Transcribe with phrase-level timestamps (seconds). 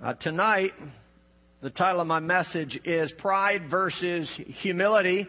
[0.00, 0.70] Uh, tonight,
[1.60, 5.26] the title of my message is Pride versus Humility.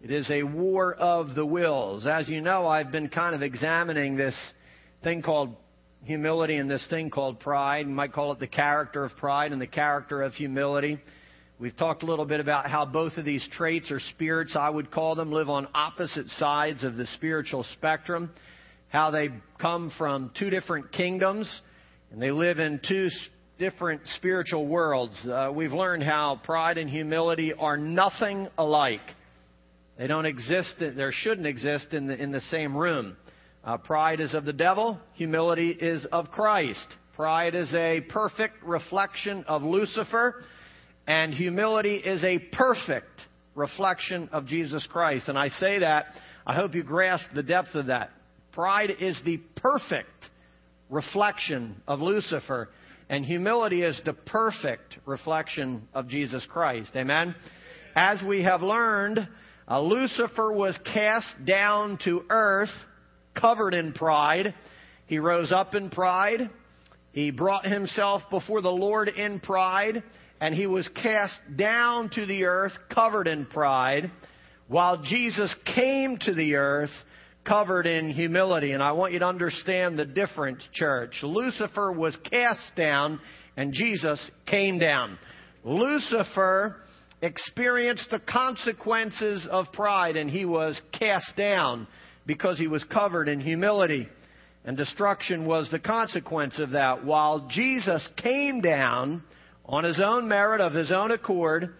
[0.00, 2.06] It is a war of the wills.
[2.06, 4.36] As you know, I've been kind of examining this
[5.02, 5.56] thing called
[6.04, 7.88] humility and this thing called pride.
[7.88, 11.00] You might call it the character of pride and the character of humility.
[11.58, 14.92] We've talked a little bit about how both of these traits or spirits, I would
[14.92, 18.30] call them, live on opposite sides of the spiritual spectrum.
[18.90, 19.30] How they
[19.60, 21.50] come from two different kingdoms
[22.12, 23.08] and they live in two
[23.60, 25.20] different spiritual worlds.
[25.28, 29.02] Uh, we've learned how pride and humility are nothing alike.
[29.98, 33.18] They don't exist, there shouldn't exist in the, in the same room.
[33.62, 36.86] Uh, pride is of the devil, humility is of Christ.
[37.14, 40.42] Pride is a perfect reflection of Lucifer,
[41.06, 43.20] and humility is a perfect
[43.54, 45.28] reflection of Jesus Christ.
[45.28, 46.06] And I say that,
[46.46, 48.08] I hope you grasp the depth of that.
[48.52, 50.08] Pride is the perfect
[50.88, 52.70] reflection of Lucifer,
[53.10, 56.92] and humility is the perfect reflection of Jesus Christ.
[56.94, 57.34] Amen?
[57.96, 59.28] As we have learned,
[59.68, 62.70] uh, Lucifer was cast down to earth,
[63.34, 64.54] covered in pride.
[65.06, 66.50] He rose up in pride.
[67.10, 70.04] He brought himself before the Lord in pride,
[70.40, 74.12] and he was cast down to the earth, covered in pride,
[74.68, 76.90] while Jesus came to the earth
[77.50, 78.70] covered in humility.
[78.70, 81.16] And I want you to understand the difference, church.
[81.24, 83.18] Lucifer was cast down
[83.56, 85.18] and Jesus came down.
[85.64, 86.76] Lucifer
[87.20, 91.88] experienced the consequences of pride and he was cast down
[92.24, 94.06] because he was covered in humility.
[94.64, 97.04] And destruction was the consequence of that.
[97.04, 99.24] While Jesus came down
[99.66, 101.74] on his own merit, of his own accord,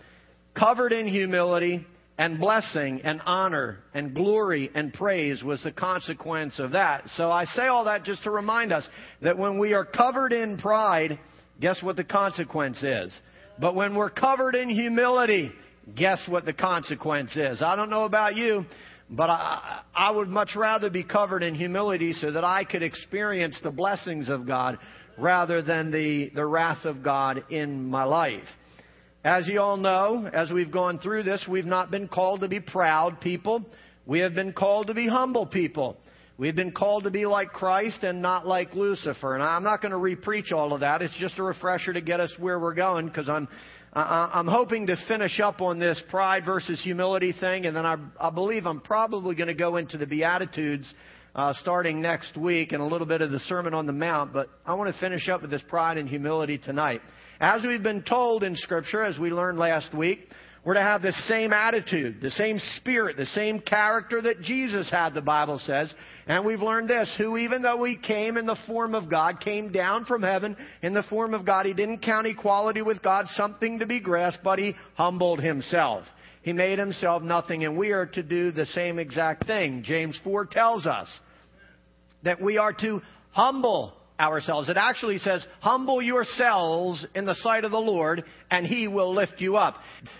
[0.52, 1.86] covered in humility,
[2.20, 7.02] and blessing and honor and glory and praise was the consequence of that.
[7.16, 8.86] So I say all that just to remind us
[9.22, 11.18] that when we are covered in pride,
[11.62, 13.18] guess what the consequence is?
[13.58, 15.50] But when we're covered in humility,
[15.96, 17.62] guess what the consequence is?
[17.62, 18.66] I don't know about you,
[19.08, 23.58] but I, I would much rather be covered in humility so that I could experience
[23.62, 24.78] the blessings of God
[25.16, 28.44] rather than the, the wrath of God in my life.
[29.22, 32.58] As you all know, as we've gone through this, we've not been called to be
[32.58, 33.66] proud people.
[34.06, 35.98] We have been called to be humble people.
[36.38, 39.34] We've been called to be like Christ and not like Lucifer.
[39.34, 41.02] And I'm not going to repreach all of that.
[41.02, 43.46] It's just a refresher to get us where we're going because I'm,
[43.92, 47.66] I'm hoping to finish up on this pride versus humility thing.
[47.66, 50.90] And then I, I believe I'm probably going to go into the Beatitudes
[51.34, 54.32] uh, starting next week and a little bit of the Sermon on the Mount.
[54.32, 57.02] But I want to finish up with this pride and humility tonight.
[57.40, 60.28] As we've been told in Scripture, as we learned last week,
[60.62, 65.14] we're to have the same attitude, the same spirit, the same character that Jesus had,
[65.14, 65.90] the Bible says.
[66.26, 69.72] And we've learned this, who even though he came in the form of God, came
[69.72, 73.78] down from heaven in the form of God, he didn't count equality with God something
[73.78, 76.04] to be grasped, but he humbled himself.
[76.42, 79.82] He made himself nothing, and we are to do the same exact thing.
[79.82, 81.08] James 4 tells us
[82.22, 83.00] that we are to
[83.30, 84.68] humble ourselves.
[84.68, 89.34] It actually says, humble yourselves in the sight of the Lord and He will lift
[89.38, 89.76] you up.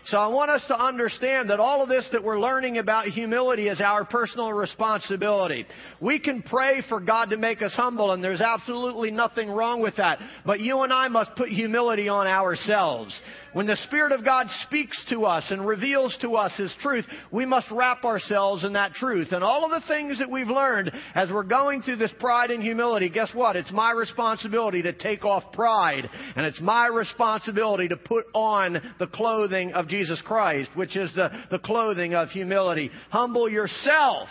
[0.06, 3.68] So I want us to understand that all of this that we're learning about humility
[3.68, 5.66] is our personal responsibility.
[6.00, 9.96] We can pray for God to make us humble and there's absolutely nothing wrong with
[9.96, 10.18] that.
[10.46, 13.20] But you and I must put humility on ourselves.
[13.52, 17.44] When the Spirit of God speaks to us and reveals to us His truth, we
[17.44, 19.32] must wrap ourselves in that truth.
[19.32, 22.62] And all of the things that we've learned as we're going through this pride and
[22.62, 23.56] humility, guess what?
[23.56, 26.08] It's my responsibility to take off pride.
[26.36, 31.30] And it's my responsibility to put on the clothing of Jesus Christ, which is the,
[31.50, 32.90] the clothing of humility.
[33.10, 34.28] Humble yourself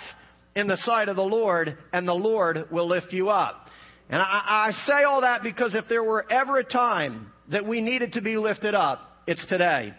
[0.56, 3.68] in the sight of the Lord, and the Lord will lift you up.
[4.09, 7.81] And I, I say all that because if there were ever a time that we
[7.81, 9.94] needed to be lifted up, it's today.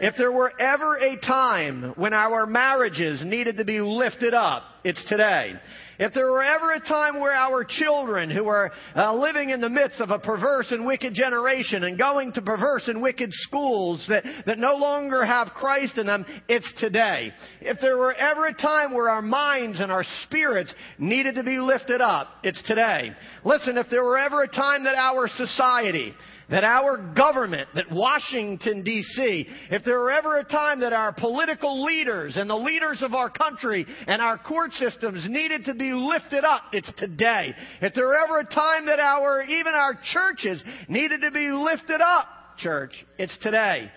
[0.00, 5.02] If there were ever a time when our marriages needed to be lifted up, it's
[5.08, 5.54] today.
[5.98, 9.68] If there were ever a time where our children who are uh, living in the
[9.68, 14.24] midst of a perverse and wicked generation and going to perverse and wicked schools that,
[14.46, 17.32] that no longer have Christ in them, it's today.
[17.60, 21.58] If there were ever a time where our minds and our spirits needed to be
[21.58, 23.12] lifted up, it's today.
[23.44, 26.14] Listen, if there were ever a time that our society
[26.48, 31.84] that our government, that Washington DC, if there were ever a time that our political
[31.84, 36.44] leaders and the leaders of our country and our court systems needed to be lifted
[36.44, 37.54] up, it's today.
[37.80, 42.00] If there were ever a time that our, even our churches needed to be lifted
[42.00, 42.28] up,
[42.58, 43.90] church, it's today.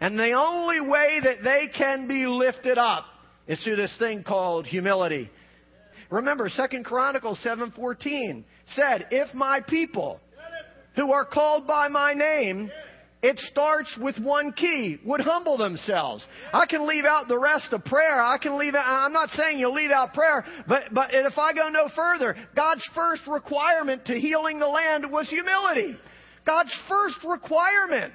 [0.00, 3.06] And the only way that they can be lifted up
[3.48, 5.30] is through this thing called humility.
[6.10, 10.20] Remember, Second Chronicles 7:14 said, "If my people
[10.98, 12.70] who are called by my name,
[13.22, 16.26] it starts with one key, would humble themselves.
[16.52, 18.20] I can leave out the rest of prayer.
[18.20, 21.52] I can leave out, I'm not saying you leave out prayer, but, but if I
[21.52, 25.96] go no further, God's first requirement to healing the land was humility.
[26.44, 28.14] God's first requirement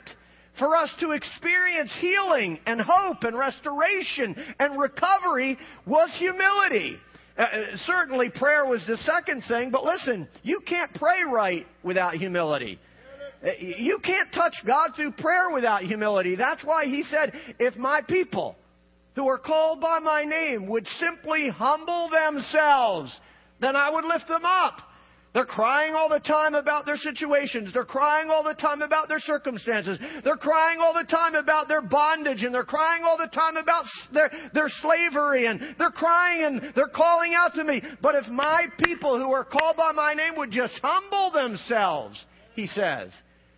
[0.59, 6.97] for us to experience healing and hope and restoration and recovery was humility.
[7.37, 12.13] Uh, uh, certainly prayer was the second thing, but listen, you can't pray right without
[12.13, 12.79] humility.
[13.43, 16.35] Uh, you can't touch God through prayer without humility.
[16.35, 18.55] That's why he said, if my people
[19.15, 23.19] who are called by my name would simply humble themselves,
[23.59, 24.81] then I would lift them up.
[25.33, 27.71] They're crying all the time about their situations.
[27.73, 29.97] They're crying all the time about their circumstances.
[30.23, 33.85] They're crying all the time about their bondage and they're crying all the time about
[34.13, 37.81] their, their slavery and they're crying and they're calling out to me.
[37.99, 42.23] But if my people who are called by my name would just humble themselves,
[42.55, 43.09] he says,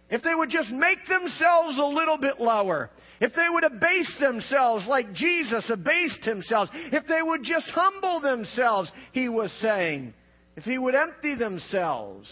[0.10, 2.90] if they would just make themselves a little bit lower,
[3.20, 8.90] if they would abase themselves like Jesus abased himself, if they would just humble themselves,
[9.12, 10.14] he was saying,
[10.56, 12.28] if he would empty themselves,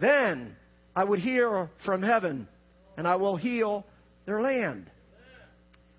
[0.00, 0.56] then
[0.94, 2.48] I would hear from heaven
[2.96, 3.84] and I will heal
[4.26, 4.90] their land.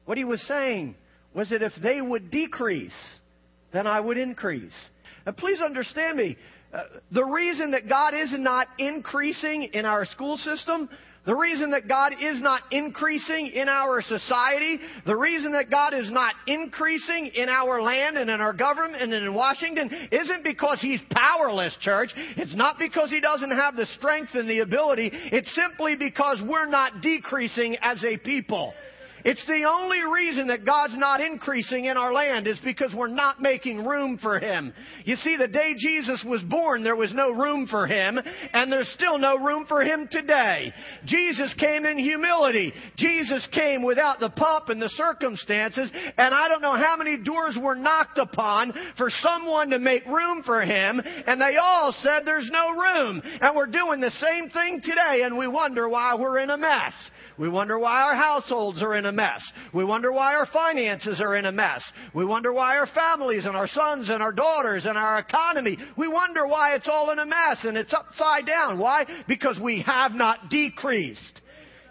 [0.06, 0.95] What he was saying
[1.33, 2.95] was that if they would decrease,
[3.73, 4.73] then I would increase.
[5.25, 6.38] And please understand me.
[6.73, 10.89] Uh, the reason that God is not increasing in our school system
[11.25, 16.10] the reason that God is not increasing in our society, the reason that God is
[16.12, 21.01] not increasing in our land and in our government and in Washington isn't because He's
[21.12, 22.12] powerless, church.
[22.16, 25.10] It's not because He doesn't have the strength and the ability.
[25.13, 28.74] It's simply because we're not decreasing as a people.
[29.25, 33.42] It's the only reason that God's not increasing in our land is because we're not
[33.42, 34.72] making room for Him.
[35.04, 38.19] You see, the day Jesus was born, there was no room for Him,
[38.54, 40.72] and there's still no room for Him today.
[41.06, 42.72] Jesus came in humility.
[42.98, 45.89] Jesus came without the pomp and the circumstances,
[46.19, 50.44] and I don't know how many doors were knocked upon for someone to make room
[50.44, 53.24] for Him, and they all said there's no room.
[53.42, 56.94] And we're doing the same thing today, and we wonder why we're in a mess.
[57.37, 59.41] We wonder why our households are in a mess.
[59.73, 61.83] We wonder why our finances are in a mess.
[62.13, 66.07] We wonder why our families and our sons and our daughters and our economy, we
[66.07, 68.79] wonder why it's all in a mess and it's upside down.
[68.79, 69.05] Why?
[69.27, 71.41] Because we have not decreased.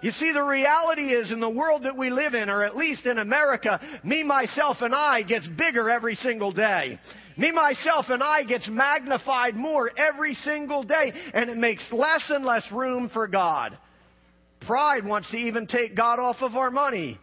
[0.03, 3.07] You see, the reality is in the world that we live in, or at least
[3.07, 6.99] in America, me, myself, and I gets bigger every single day.
[7.39, 12.45] Me, myself, and I gets magnified more every single day, and it makes less and
[12.45, 13.79] less room for God.
[14.67, 17.19] Pride wants to even take God off of our money,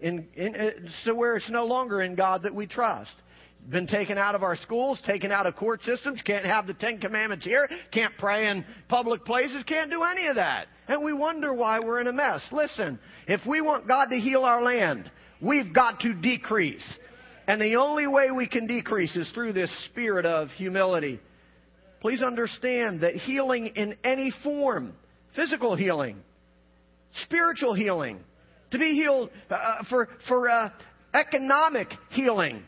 [0.00, 0.70] in, in, uh,
[1.04, 3.12] so where it's no longer in God that we trust.
[3.68, 7.00] Been taken out of our schools, taken out of court systems, can't have the Ten
[7.00, 10.66] Commandments here, can't pray in public places, can't do any of that.
[10.86, 12.42] And we wonder why we're in a mess.
[12.52, 16.86] Listen, if we want God to heal our land, we've got to decrease.
[17.48, 21.18] And the only way we can decrease is through this spirit of humility.
[22.00, 24.92] Please understand that healing in any form,
[25.34, 26.22] physical healing,
[27.22, 28.20] spiritual healing,
[28.70, 30.70] to be healed uh, uh, for, for uh,
[31.14, 32.62] economic healing,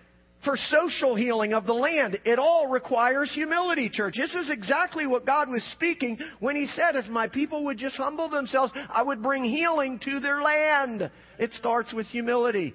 [0.44, 2.18] for social healing of the land.
[2.24, 4.14] It all requires humility, church.
[4.16, 7.96] This is exactly what God was speaking when He said, if my people would just
[7.96, 11.10] humble themselves, I would bring healing to their land.
[11.38, 12.74] It starts with humility.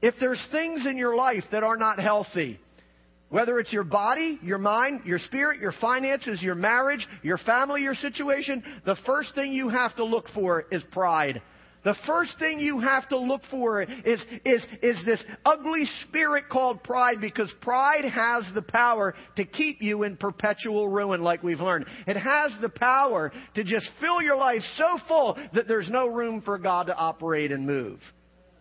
[0.00, 2.58] If there's things in your life that are not healthy,
[3.32, 7.94] whether it's your body, your mind, your spirit, your finances, your marriage, your family, your
[7.94, 11.40] situation, the first thing you have to look for is pride.
[11.82, 16.84] The first thing you have to look for is, is, is this ugly spirit called
[16.84, 21.86] pride because pride has the power to keep you in perpetual ruin like we've learned.
[22.06, 26.42] It has the power to just fill your life so full that there's no room
[26.42, 27.98] for God to operate and move.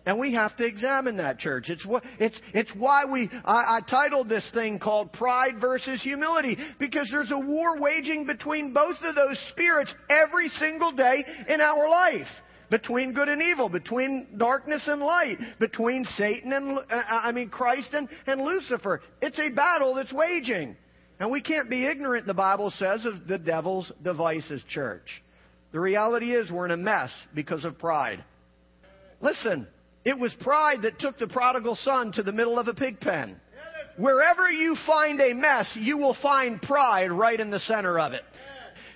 [0.06, 1.70] And we have to examine that, church.
[1.70, 6.58] It's, what, it's, it's why we, I, I titled this thing called Pride versus Humility,
[6.80, 11.88] because there's a war waging between both of those spirits every single day in our
[11.88, 12.28] life.
[12.72, 17.90] Between good and evil, between darkness and light, between Satan and, uh, I mean, Christ
[17.94, 19.02] and, and Lucifer.
[19.22, 20.78] It's a battle that's waging.
[21.20, 25.22] And we can't be ignorant, the Bible says, of the devil's devices, church.
[25.74, 28.24] The reality is we're in a mess because of pride.
[29.20, 29.68] Listen,
[30.04, 33.36] it was pride that took the prodigal son to the middle of a pig pen.
[33.98, 38.24] Wherever you find a mess, you will find pride right in the center of it.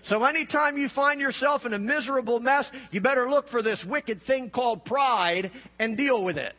[0.08, 4.22] So anytime you find yourself in a miserable mess, you better look for this wicked
[4.26, 6.54] thing called pride and deal with it.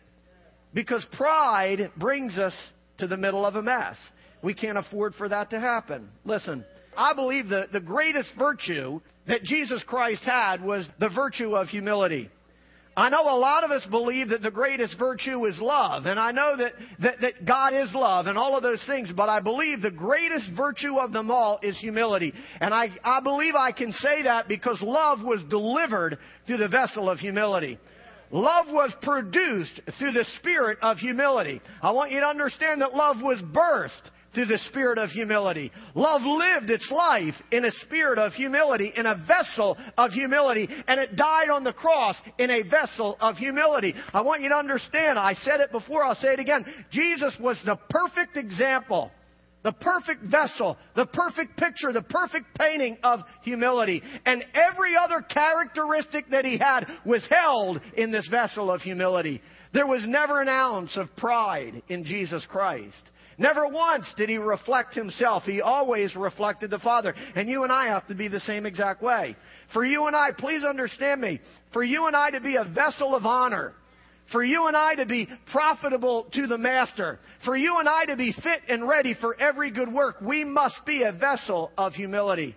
[0.74, 2.54] Because pride brings us
[2.98, 3.96] to the middle of a mess.
[4.42, 6.08] We can't afford for that to happen.
[6.24, 6.64] Listen,
[6.96, 12.30] I believe that the greatest virtue that Jesus Christ had was the virtue of humility.
[12.96, 16.32] I know a lot of us believe that the greatest virtue is love, and I
[16.32, 19.82] know that, that, that, God is love and all of those things, but I believe
[19.82, 22.32] the greatest virtue of them all is humility.
[22.58, 27.10] And I, I believe I can say that because love was delivered through the vessel
[27.10, 27.78] of humility.
[28.30, 31.60] Love was produced through the spirit of humility.
[31.82, 35.72] I want you to understand that love was birthed through the spirit of humility.
[35.94, 41.00] Love lived its life in a spirit of humility, in a vessel of humility, and
[41.00, 43.94] it died on the cross in a vessel of humility.
[44.12, 46.66] I want you to understand, I said it before, I'll say it again.
[46.92, 49.10] Jesus was the perfect example
[49.62, 54.00] the perfect vessel, the perfect picture, the perfect painting of humility.
[54.24, 59.42] And every other characteristic that he had was held in this vessel of humility.
[59.72, 63.10] There was never an ounce of pride in Jesus Christ.
[63.38, 65.42] Never once did he reflect himself.
[65.44, 67.14] He always reflected the Father.
[67.34, 69.36] And you and I have to be the same exact way.
[69.72, 71.40] For you and I, please understand me,
[71.72, 73.74] for you and I to be a vessel of honor,
[74.32, 78.16] for you and I to be profitable to the Master, for you and I to
[78.16, 82.56] be fit and ready for every good work, we must be a vessel of humility.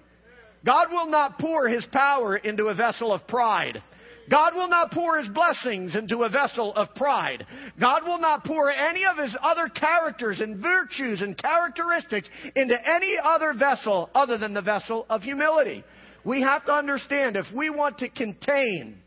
[0.66, 3.82] God will not pour His power into a vessel of pride.
[4.30, 7.46] God will not pour His blessings into a vessel of pride.
[7.80, 13.16] God will not pour any of His other characters and virtues and characteristics into any
[13.22, 15.84] other vessel other than the vessel of humility.
[16.24, 19.00] We have to understand if we want to contain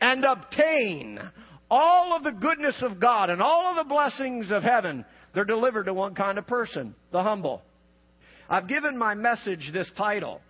[0.00, 1.20] and obtain
[1.70, 5.04] all of the goodness of God and all of the blessings of heaven,
[5.34, 7.62] they're delivered to one kind of person, the humble.
[8.48, 10.40] I've given my message this title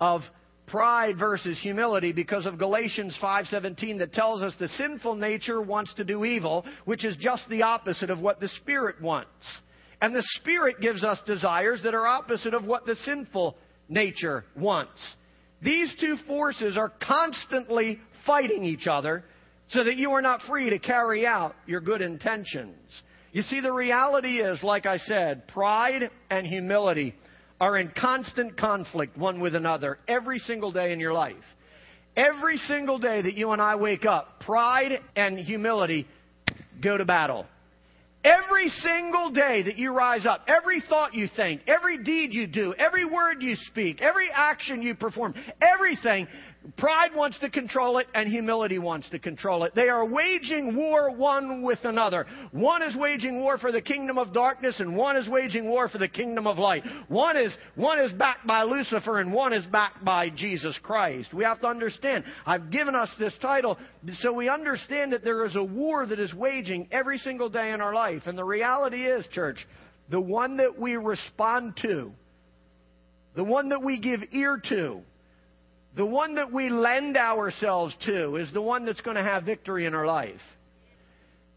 [0.00, 0.22] of
[0.70, 6.04] pride versus humility because of Galatians 5:17 that tells us the sinful nature wants to
[6.04, 9.60] do evil, which is just the opposite of what the spirit wants.
[10.00, 13.56] And the spirit gives us desires that are opposite of what the sinful
[13.88, 15.00] nature wants.
[15.60, 19.24] These two forces are constantly fighting each other
[19.70, 22.78] so that you are not free to carry out your good intentions.
[23.32, 27.14] You see, the reality is, like I said, pride and humility
[27.60, 31.36] are in constant conflict one with another every single day in your life.
[32.16, 36.06] Every single day that you and I wake up, pride and humility
[36.82, 37.46] go to battle.
[38.24, 42.74] Every single day that you rise up, every thought you think, every deed you do,
[42.78, 46.26] every word you speak, every action you perform, everything
[46.76, 49.74] Pride wants to control it and humility wants to control it.
[49.74, 52.26] They are waging war one with another.
[52.52, 55.96] One is waging war for the kingdom of darkness and one is waging war for
[55.96, 56.84] the kingdom of light.
[57.08, 61.32] One is, one is backed by Lucifer and one is backed by Jesus Christ.
[61.32, 62.24] We have to understand.
[62.44, 63.78] I've given us this title
[64.20, 67.80] so we understand that there is a war that is waging every single day in
[67.80, 68.24] our life.
[68.26, 69.66] And the reality is, church,
[70.10, 72.12] the one that we respond to,
[73.34, 75.00] the one that we give ear to,
[75.96, 79.86] the one that we lend ourselves to is the one that's going to have victory
[79.86, 80.40] in our life.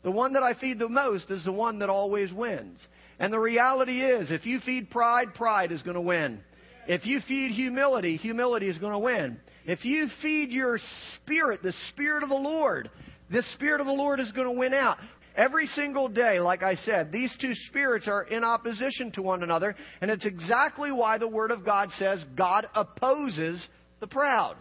[0.03, 2.85] The one that I feed the most is the one that always wins.
[3.19, 6.41] And the reality is, if you feed pride, pride is going to win.
[6.87, 9.39] If you feed humility, humility is going to win.
[9.65, 10.77] If you feed your
[11.15, 12.89] spirit, the Spirit of the Lord,
[13.31, 14.97] the Spirit of the Lord is going to win out.
[15.35, 19.75] Every single day, like I said, these two spirits are in opposition to one another,
[20.01, 23.65] and it's exactly why the Word of God says God opposes
[24.03, 24.57] the proud.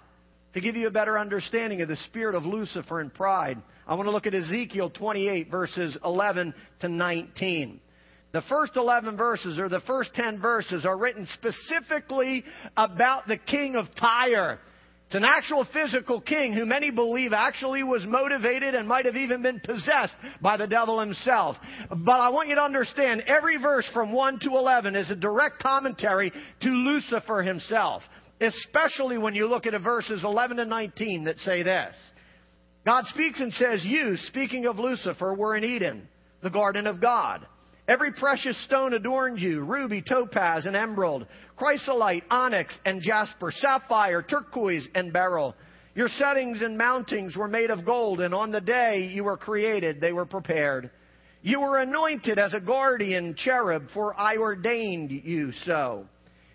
[0.55, 4.07] To give you a better understanding of the spirit of Lucifer and pride, I want
[4.07, 7.81] to look at Ezekiel 28, verses 11 to 19.
[8.31, 12.45] The first 11 verses, or the first 10 verses, are written specifically
[12.77, 14.61] about the king of Tyre.
[15.07, 19.43] It's an actual physical king who many believe actually was motivated and might have even
[19.43, 21.57] been possessed by the devil himself.
[21.91, 25.59] But I want you to understand every verse from 1 to 11 is a direct
[25.61, 28.05] commentary to Lucifer himself
[28.45, 31.95] especially when you look at verses 11 and 19 that say this.
[32.85, 36.09] God speaks and says, You, speaking of Lucifer, were in Eden,
[36.43, 37.47] the garden of God.
[37.89, 44.87] Every precious stone adorned you ruby, topaz, and emerald, chrysolite, onyx, and jasper, sapphire, turquoise,
[44.95, 45.55] and beryl.
[45.95, 50.01] Your settings and mountings were made of gold, and on the day you were created,
[50.01, 50.91] they were prepared.
[51.43, 56.07] You were anointed as a guardian cherub, for I ordained you so.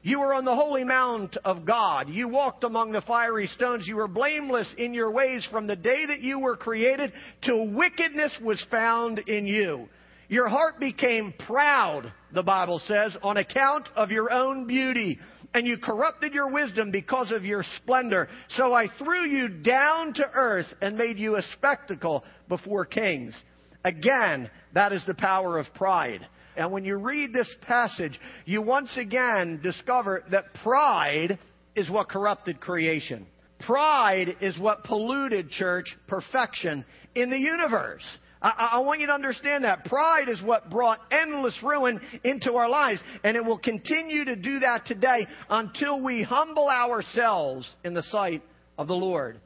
[0.07, 2.07] You were on the holy mount of God.
[2.07, 3.85] You walked among the fiery stones.
[3.85, 7.11] You were blameless in your ways from the day that you were created
[7.43, 9.89] till wickedness was found in you.
[10.29, 15.19] Your heart became proud, the Bible says, on account of your own beauty.
[15.53, 18.29] And you corrupted your wisdom because of your splendor.
[18.51, 23.35] So I threw you down to earth and made you a spectacle before kings.
[23.83, 26.25] Again, that is the power of pride.
[26.57, 31.37] And when you read this passage, you once again discover that pride
[31.75, 33.27] is what corrupted creation.
[33.59, 36.83] Pride is what polluted church perfection
[37.15, 38.03] in the universe.
[38.41, 39.85] I, I, want you to understand that.
[39.85, 44.59] Pride is what brought endless ruin into our lives, and it will continue to do
[44.59, 48.43] that today until we humble ourselves in the sight
[48.77, 49.39] of the Lord.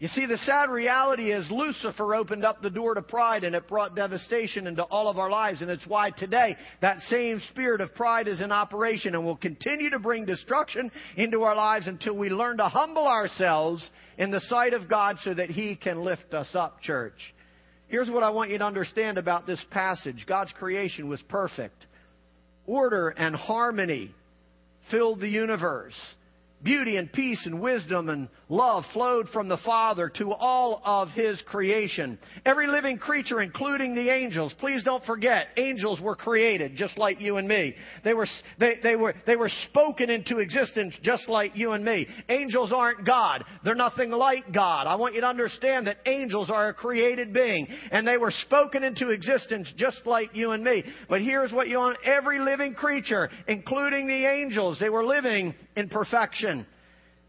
[0.00, 3.66] You see, the sad reality is Lucifer opened up the door to pride and it
[3.66, 5.60] brought devastation into all of our lives.
[5.60, 9.90] And it's why today that same spirit of pride is in operation and will continue
[9.90, 13.88] to bring destruction into our lives until we learn to humble ourselves
[14.18, 17.34] in the sight of God so that He can lift us up, church.
[17.88, 21.86] Here's what I want you to understand about this passage God's creation was perfect.
[22.66, 24.14] Order and harmony
[24.92, 25.94] filled the universe.
[26.62, 31.40] Beauty and peace and wisdom and love flowed from the Father to all of His
[31.46, 32.18] creation.
[32.44, 37.36] Every living creature, including the angels, please don't forget, angels were created just like you
[37.36, 37.74] and me.
[38.02, 38.26] They were,
[38.58, 42.08] they, they were, they were spoken into existence just like you and me.
[42.28, 43.44] Angels aren't God.
[43.64, 44.88] They're nothing like God.
[44.88, 48.82] I want you to understand that angels are a created being and they were spoken
[48.82, 50.82] into existence just like you and me.
[51.08, 55.88] But here's what you want every living creature, including the angels, they were living in
[55.88, 56.57] perfection.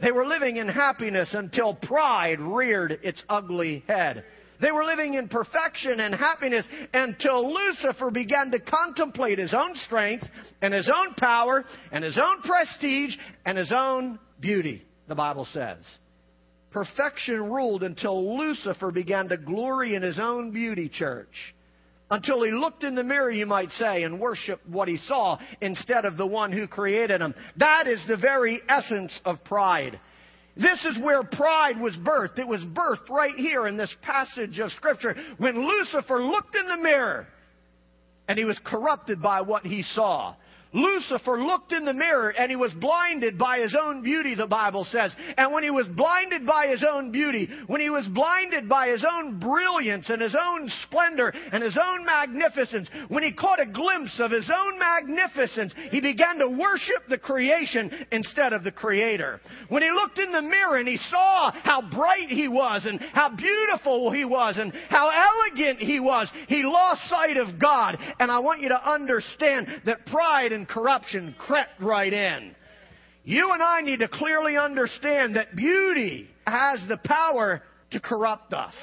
[0.02, 4.24] They were living in happiness until pride reared its ugly head.
[4.62, 10.26] They were living in perfection and happiness until Lucifer began to contemplate his own strength
[10.62, 13.16] and his own power and his own prestige
[13.46, 15.78] and his own beauty, the Bible says.
[16.72, 21.56] Perfection ruled until Lucifer began to glory in his own beauty, church
[22.12, 26.06] until he looked in the mirror, you might say, and worshiped what he saw instead
[26.06, 27.36] of the one who created him.
[27.58, 30.00] That is the very essence of pride.
[30.56, 32.40] This is where pride was birthed.
[32.40, 36.78] It was birthed right here in this passage of Scripture when Lucifer looked in the
[36.78, 37.28] mirror
[38.28, 40.36] and he was corrupted by what he saw.
[40.72, 44.86] Lucifer looked in the mirror and he was blinded by his own beauty, the Bible
[44.86, 45.12] says.
[45.36, 49.04] And when he was blinded by his own beauty, when he was blinded by his
[49.10, 54.20] own brilliance and his own splendor and his own magnificence, when he caught a glimpse
[54.20, 59.42] of his own magnificence, he began to worship the creation instead of the Creator.
[59.70, 63.36] When he looked in the mirror and he saw how bright he was and how
[63.36, 67.98] beautiful he was and how elegant he was, he lost sight of God.
[68.20, 72.56] And I want you to understand that pride corruption crept right in.
[73.24, 78.74] You and I need to clearly understand that beauty has the power to corrupt us.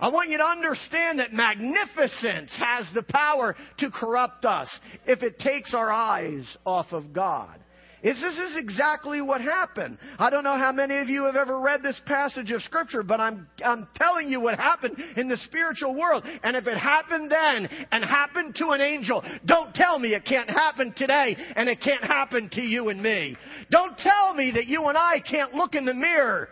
[0.00, 4.68] I want you to understand that magnificence has the power to corrupt us
[5.06, 7.58] if it takes our eyes off of God.
[8.02, 9.98] Is this is exactly what happened.
[10.18, 13.20] I don't know how many of you have ever read this passage of Scripture, but
[13.20, 16.24] I'm, I'm telling you what happened in the spiritual world.
[16.44, 20.48] And if it happened then and happened to an angel, don't tell me it can't
[20.48, 23.36] happen today and it can't happen to you and me.
[23.70, 26.48] Don't tell me that you and I can't look in the mirror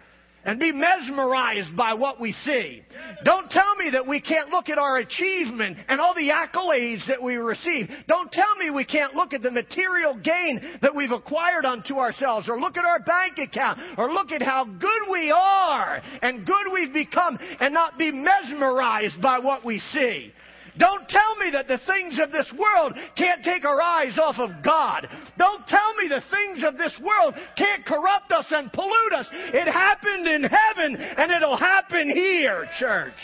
[0.47, 2.83] and be mesmerized by what we see.
[3.25, 7.21] Don't tell me that we can't look at our achievement and all the accolades that
[7.21, 7.91] we receive.
[8.07, 12.49] Don't tell me we can't look at the material gain that we've acquired unto ourselves
[12.49, 16.73] or look at our bank account or look at how good we are and good
[16.73, 20.33] we've become and not be mesmerized by what we see.
[20.79, 24.51] Don't tell me that the things of this world can't take our eyes off of
[24.63, 25.09] God.
[25.39, 29.27] Don't tell me the things of this world can't corrupt us and pollute us.
[29.33, 33.15] It happened in heaven and it'll happen here, church.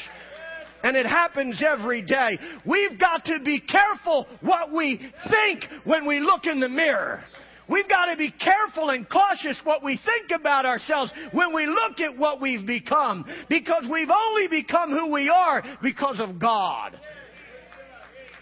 [0.83, 2.39] And it happens every day.
[2.67, 4.99] We've got to be careful what we
[5.31, 7.23] think when we look in the mirror.
[7.69, 12.01] We've got to be careful and cautious what we think about ourselves when we look
[12.01, 13.25] at what we've become.
[13.49, 16.99] Because we've only become who we are because of God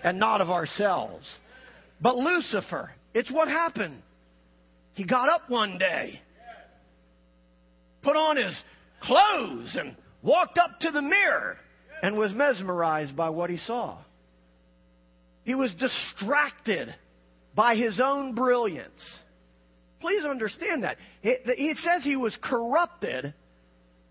[0.02, 1.26] and not of ourselves.
[2.00, 4.02] But Lucifer, it's what happened.
[4.94, 6.20] He got up one day,
[8.02, 8.56] put on his
[9.02, 11.56] clothes, and walked up to the mirror
[12.02, 13.98] and was mesmerized by what he saw.
[15.44, 16.94] He was distracted
[17.54, 19.00] by his own brilliance.
[20.00, 20.96] Please understand that.
[21.22, 23.34] He says he was corrupted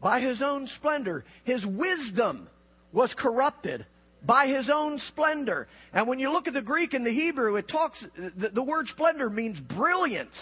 [0.01, 1.25] by his own splendor.
[1.43, 2.47] His wisdom
[2.93, 3.85] was corrupted
[4.25, 5.67] by his own splendor.
[5.93, 8.03] And when you look at the Greek and the Hebrew, it talks,
[8.37, 10.35] the, the word splendor means brilliance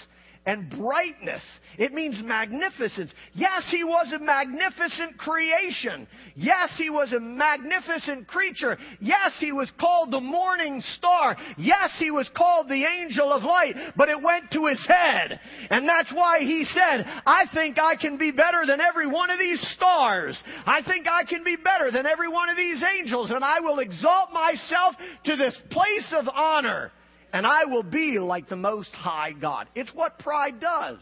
[0.47, 1.43] and brightness.
[1.77, 3.13] It means magnificence.
[3.33, 6.07] Yes, he was a magnificent creation.
[6.35, 8.77] Yes, he was a magnificent creature.
[9.01, 11.35] Yes, he was called the morning star.
[11.57, 15.37] Yes, he was called the angel of light, but it went to his head.
[15.69, 19.37] And that's why he said, I think I can be better than every one of
[19.37, 20.41] these stars.
[20.65, 23.79] I think I can be better than every one of these angels, and I will
[23.79, 26.93] exalt myself to this place of honor
[27.37, 29.67] and I will be like the Most High God.
[29.75, 30.97] It's what pride does.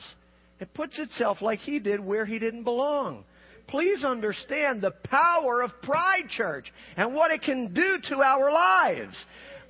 [0.60, 3.24] it puts itself like he did where he didn't belong.
[3.70, 9.16] Please understand the power of pride, church, and what it can do to our lives.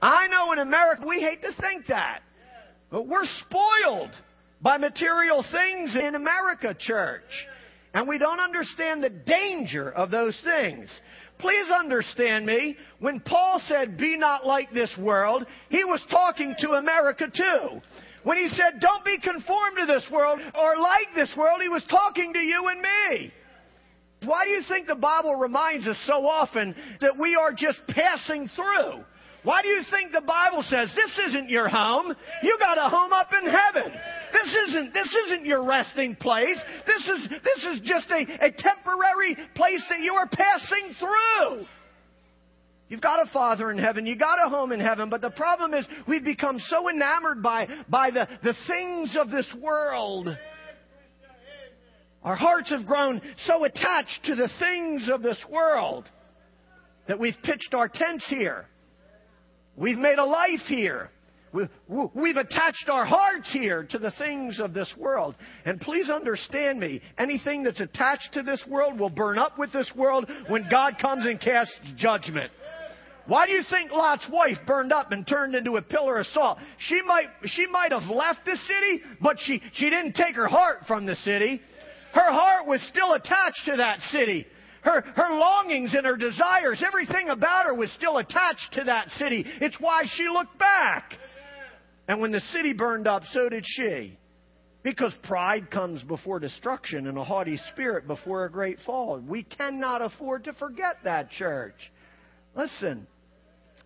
[0.02, 2.22] I know in America we hate to think that,
[2.90, 4.10] but we're spoiled
[4.60, 7.22] by material things in America, church.
[7.94, 10.90] And we don't understand the danger of those things.
[11.38, 12.78] Please understand me.
[13.00, 17.82] When Paul said, be not like this world, he was talking to America too.
[18.24, 21.84] When he said, don't be conformed to this world or like this world, he was
[21.90, 23.34] talking to you and me.
[24.24, 28.50] Why do you think the Bible reminds us so often that we are just passing
[28.56, 29.04] through?
[29.46, 32.16] Why do you think the Bible says this isn't your home?
[32.42, 33.94] You got a home up in heaven.
[34.34, 36.60] This isn't this isn't your resting place.
[36.88, 41.68] This is this is just a, a temporary place that you are passing through.
[42.90, 45.76] You've got a father in heaven, You've got a home in heaven, but the problem
[45.76, 50.36] is we've become so enamored by, by the, the things of this world.
[52.24, 56.10] Our hearts have grown so attached to the things of this world
[57.08, 58.68] that we've pitched our tents here.
[59.78, 61.10] We've made a life here.
[61.88, 65.36] We've attached our hearts here to the things of this world.
[65.64, 69.90] And please understand me, anything that's attached to this world will burn up with this
[69.96, 72.52] world when God comes and casts judgment.
[73.28, 76.60] Why do you think Lot's wife burned up and turned into a pillar of salt?
[76.78, 80.82] She might, she might have left the city, but she, she didn't take her heart
[80.88, 81.62] from the city.
[82.14, 84.46] Her heart was still attached to that city.
[84.86, 89.44] Her, her longings and her desires, everything about her was still attached to that city.
[89.60, 91.12] It's why she looked back.
[92.08, 94.16] And when the city burned up, so did she.
[94.84, 99.20] Because pride comes before destruction and a haughty spirit before a great fall.
[99.20, 101.92] We cannot afford to forget that, church.
[102.56, 103.08] Listen,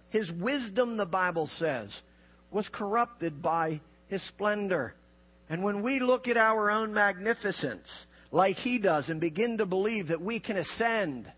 [0.09, 1.89] his wisdom, the Bible says,
[2.51, 4.95] was corrupted by his splendor.
[5.47, 7.87] And when we look at our own magnificence,
[8.31, 11.31] like he does, and begin to believe that we can ascend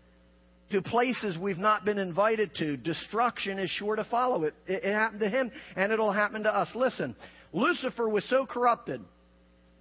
[0.70, 4.54] to places we've not been invited to, destruction is sure to follow it.
[4.66, 6.68] It, it happened to him, and it'll happen to us.
[6.74, 7.14] Listen,
[7.52, 9.02] Lucifer was so corrupted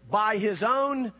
[0.09, 1.11] by his own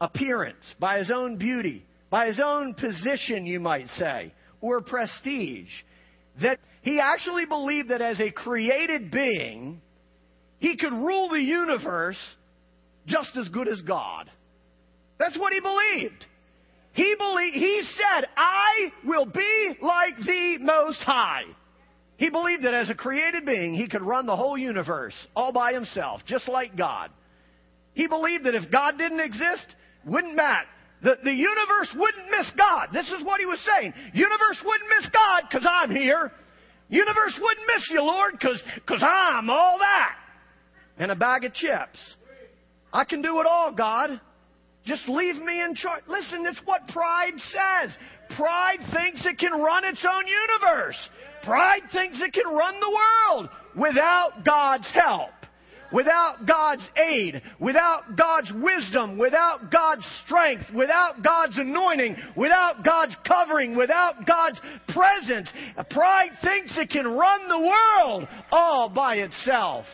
[0.00, 5.70] appearance, by his own beauty, by his own position, you might say, or prestige,
[6.40, 9.80] that he actually believed that as a created being,
[10.58, 12.18] he could rule the universe
[13.06, 14.30] just as good as God.
[15.18, 16.26] That's what he believed.
[16.92, 21.42] He believed, he said, I will be like the Most High.
[22.16, 25.74] He believed that as a created being, he could run the whole universe all by
[25.74, 27.10] himself, just like God.
[27.92, 29.74] He believed that if God didn't exist,
[30.06, 30.66] wouldn't matter.
[31.02, 32.88] The, the universe wouldn't miss God.
[32.92, 33.92] This is what he was saying.
[34.14, 36.32] Universe wouldn't miss God because I'm here.
[36.88, 40.16] Universe wouldn't miss you, Lord, because cause I'm all that.
[40.98, 41.98] And a bag of chips.
[42.92, 44.20] I can do it all, God.
[44.86, 46.02] Just leave me in charge.
[46.06, 47.90] Listen, that's what pride says.
[48.36, 51.08] Pride thinks it can run its own universe.
[51.42, 55.30] Pride thinks it can run the world without God's help
[55.92, 63.76] without God's aid, without God's wisdom, without God's strength, without God's anointing, without God's covering,
[63.76, 65.50] without God's presence.
[65.90, 69.86] Pride thinks it can run the world all by itself.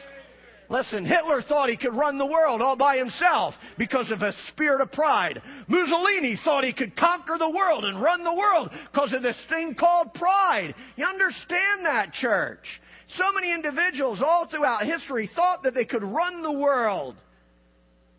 [0.72, 4.80] Listen, Hitler thought he could run the world all by himself because of a spirit
[4.80, 5.42] of pride.
[5.68, 9.74] Mussolini thought he could conquer the world and run the world because of this thing
[9.74, 10.74] called pride.
[10.96, 12.80] You understand that, church?
[13.16, 17.16] So many individuals all throughout history thought that they could run the world.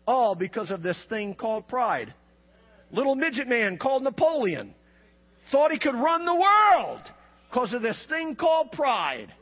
[0.06, 2.14] All because of this thing called pride.
[2.92, 4.76] Little midget man called Napoleon
[5.50, 7.00] thought he could run the world
[7.50, 9.32] because of this thing called pride.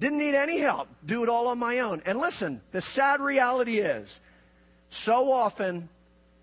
[0.00, 0.88] Didn't need any help.
[1.06, 2.02] Do it all on my own.
[2.06, 4.08] And listen, the sad reality is,
[5.04, 5.88] so often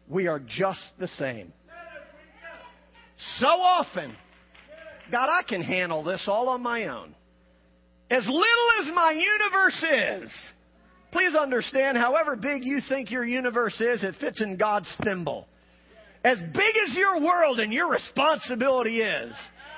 [0.07, 1.53] we are just the same.
[3.39, 4.15] So often,
[5.12, 7.15] God, I can handle this all on my own.
[8.09, 9.85] As little as my universe
[10.23, 10.33] is,
[11.12, 15.47] please understand, however big you think your universe is, it fits in God's thimble.
[16.23, 19.33] As big as your world and your responsibility is,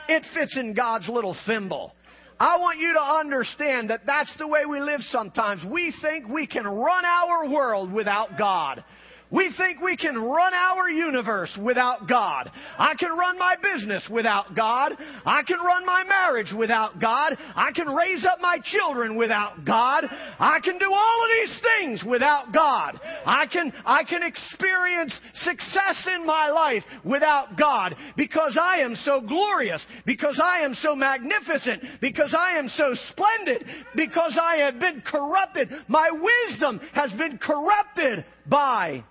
[0.07, 1.93] it fits in God's little thimble.
[2.41, 5.63] I want you to understand that that's the way we live sometimes.
[5.63, 8.83] We think we can run our world without God.
[9.31, 12.51] We think we can run our universe without God.
[12.77, 14.91] I can run my business without God.
[15.25, 17.37] I can run my marriage without God.
[17.55, 20.03] I can raise up my children without God.
[20.37, 22.99] I can do all of these things without God.
[23.25, 29.21] I can, I can experience success in my life without God because I am so
[29.21, 33.65] glorious, because I am so magnificent, because I am so splendid,
[33.95, 35.69] because I have been corrupted.
[35.87, 39.05] My wisdom has been corrupted by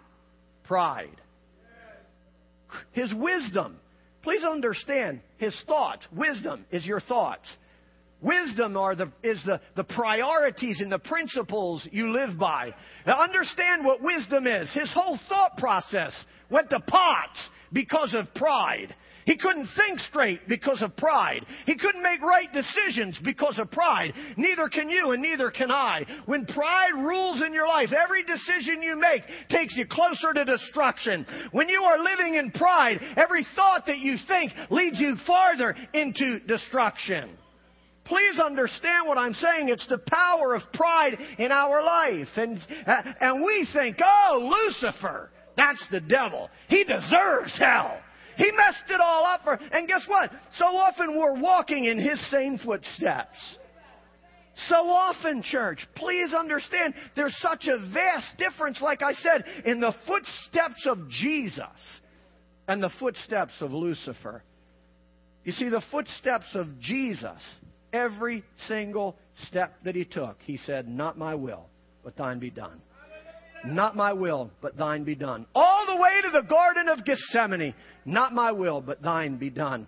[0.71, 1.21] Pride.
[2.93, 3.77] His wisdom.
[4.23, 6.07] Please understand his thoughts.
[6.17, 7.49] Wisdom is your thoughts.
[8.21, 12.73] Wisdom are the, is the, the priorities and the principles you live by.
[13.05, 14.73] Now understand what wisdom is.
[14.73, 16.13] His whole thought process
[16.51, 18.95] went to pots because of pride.
[19.31, 21.47] He couldn't think straight because of pride.
[21.65, 24.13] He couldn't make right decisions because of pride.
[24.37, 26.05] Neither can you and neither can I.
[26.27, 31.25] When pride rules in your life, every decision you make takes you closer to destruction.
[31.53, 36.41] When you are living in pride, every thought that you think leads you farther into
[36.41, 37.31] destruction.
[38.07, 39.69] Please understand what I'm saying.
[39.69, 42.27] It's the power of pride in our life.
[42.35, 46.51] And, uh, and we think, oh, Lucifer, that's the devil.
[46.67, 47.97] He deserves hell.
[48.41, 50.31] He messed it all up for, and guess what?
[50.57, 53.37] So often we're walking in his same footsteps.
[54.69, 59.95] So often, church, please understand there's such a vast difference, like I said, in the
[60.07, 61.65] footsteps of Jesus
[62.69, 64.43] and the footsteps of Lucifer.
[65.45, 67.41] You see, the footsteps of Jesus
[67.93, 69.17] Every single
[69.49, 71.67] step that he took, he said, Not my will,
[72.05, 72.81] but thine be done.
[73.65, 75.47] Not my will, but thine be done.
[75.55, 77.75] All the way to the Garden of Gethsemane.
[78.05, 79.87] Not my will, but thine be done.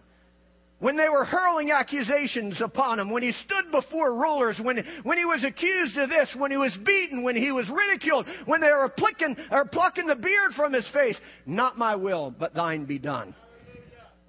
[0.79, 5.25] When they were hurling accusations upon him, when he stood before rulers, when, when he
[5.25, 8.89] was accused of this, when he was beaten, when he was ridiculed, when they were
[8.89, 13.33] plucking, or plucking the beard from his face, not my will, but thine be done.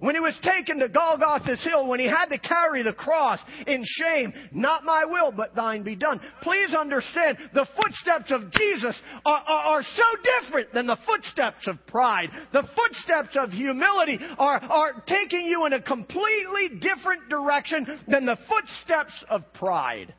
[0.00, 3.84] When he was taken to Golgotha's hill, when he had to carry the cross in
[3.84, 6.20] shame, not my will, but thine be done.
[6.42, 10.02] Please understand, the footsteps of Jesus are, are, are so
[10.42, 12.28] different than the footsteps of pride.
[12.52, 18.38] The footsteps of humility are, are taking you in a completely different direction than the
[18.48, 20.12] footsteps of pride.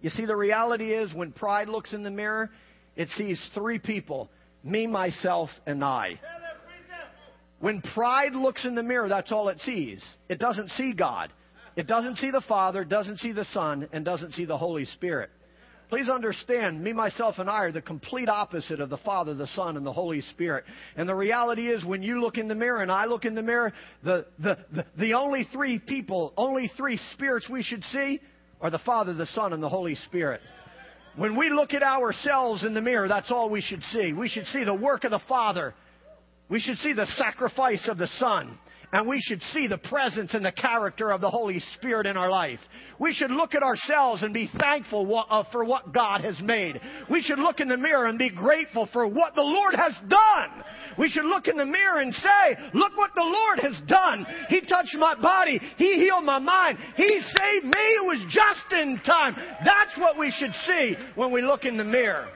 [0.00, 2.50] You see, the reality is when pride looks in the mirror,
[2.96, 4.30] it sees three people
[4.64, 6.18] me, myself, and I.
[7.60, 10.02] When pride looks in the mirror, that's all it sees.
[10.28, 11.32] It doesn't see God.
[11.76, 15.30] It doesn't see the Father, doesn't see the Son, and doesn't see the Holy Spirit.
[15.88, 19.76] Please understand, me, myself, and I are the complete opposite of the Father, the Son,
[19.76, 20.64] and the Holy Spirit.
[20.96, 23.42] And the reality is, when you look in the mirror and I look in the
[23.42, 23.72] mirror,
[24.04, 28.20] the, the, the, the only three people, only three spirits we should see
[28.60, 30.42] are the Father, the Son, and the Holy Spirit.
[31.16, 34.12] When we look at ourselves in the mirror, that's all we should see.
[34.12, 35.74] We should see the work of the Father
[36.48, 38.58] we should see the sacrifice of the Son.
[38.90, 42.30] And we should see the presence and the character of the Holy Spirit in our
[42.30, 42.58] life.
[42.98, 46.80] We should look at ourselves and be thankful uh, for what God has made.
[47.10, 50.64] We should look in the mirror and be grateful for what the Lord has done.
[50.98, 54.26] We should look in the mirror and say, look what the Lord has done.
[54.48, 55.60] He touched my body.
[55.76, 56.78] He healed my mind.
[56.96, 57.72] He saved me.
[57.72, 59.36] It was just in time.
[59.66, 62.26] That's what we should see when we look in the mirror.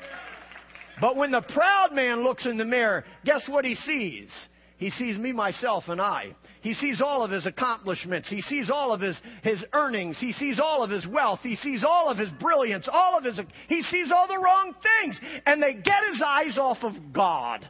[1.03, 4.31] But when the proud man looks in the mirror, guess what he sees?
[4.77, 6.37] He sees me, myself, and I.
[6.61, 8.31] He sees all of his accomplishments.
[8.31, 10.17] He sees all of his, his earnings.
[10.21, 11.41] He sees all of his wealth.
[11.43, 12.89] He sees all of his brilliance.
[12.91, 15.21] All of his, he sees all the wrong things.
[15.45, 17.69] And they get his eyes off of God.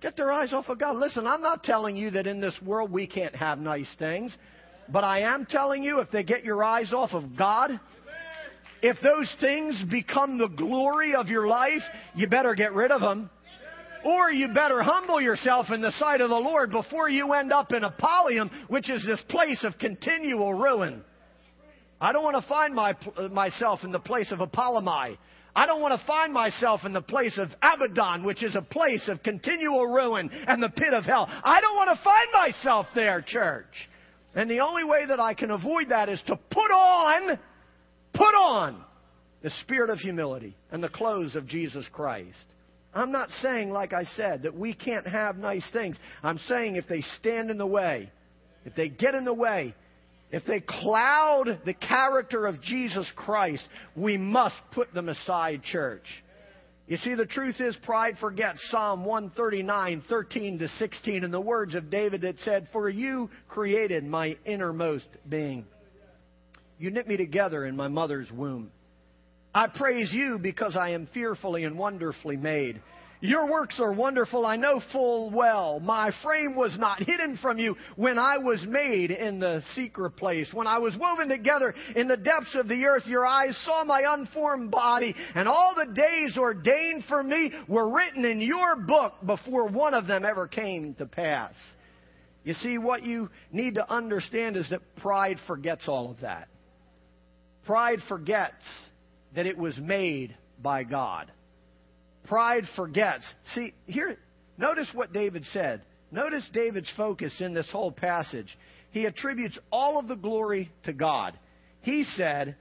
[0.00, 0.94] Get their eyes off of God.
[0.94, 4.36] Listen, I'm not telling you that in this world we can't have nice things.
[4.88, 7.80] But I am telling you if they get your eyes off of God,
[8.84, 11.80] if those things become the glory of your life,
[12.14, 13.30] you better get rid of them.
[14.04, 17.72] Or you better humble yourself in the sight of the Lord before you end up
[17.72, 21.02] in Apollyon, which is this place of continual ruin.
[21.98, 22.94] I don't want to find my,
[23.32, 25.16] myself in the place of Apollumi.
[25.56, 29.08] I don't want to find myself in the place of Abaddon, which is a place
[29.08, 31.26] of continual ruin and the pit of hell.
[31.42, 33.88] I don't want to find myself there, church.
[34.34, 37.38] And the only way that I can avoid that is to put on
[38.14, 38.82] Put on
[39.42, 42.44] the spirit of humility and the clothes of Jesus Christ.
[42.94, 45.96] I'm not saying, like I said, that we can't have nice things.
[46.22, 48.10] I'm saying if they stand in the way,
[48.64, 49.74] if they get in the way,
[50.30, 53.62] if they cloud the character of Jesus Christ,
[53.96, 56.06] we must put them aside, church.
[56.86, 61.74] You see, the truth is, pride forgets Psalm 139, 13 to 16, in the words
[61.74, 65.64] of David that said, For you created my innermost being.
[66.78, 68.70] You knit me together in my mother's womb.
[69.54, 72.80] I praise you because I am fearfully and wonderfully made.
[73.20, 75.80] Your works are wonderful, I know full well.
[75.80, 80.52] My frame was not hidden from you when I was made in the secret place.
[80.52, 84.02] When I was woven together in the depths of the earth, your eyes saw my
[84.06, 89.68] unformed body, and all the days ordained for me were written in your book before
[89.68, 91.54] one of them ever came to pass.
[92.44, 96.48] You see, what you need to understand is that pride forgets all of that.
[97.64, 98.54] Pride forgets
[99.34, 101.30] that it was made by God.
[102.24, 103.24] Pride forgets.
[103.54, 104.16] See, here,
[104.58, 105.82] notice what David said.
[106.10, 108.56] Notice David's focus in this whole passage.
[108.92, 111.38] He attributes all of the glory to God.
[111.80, 112.56] He said,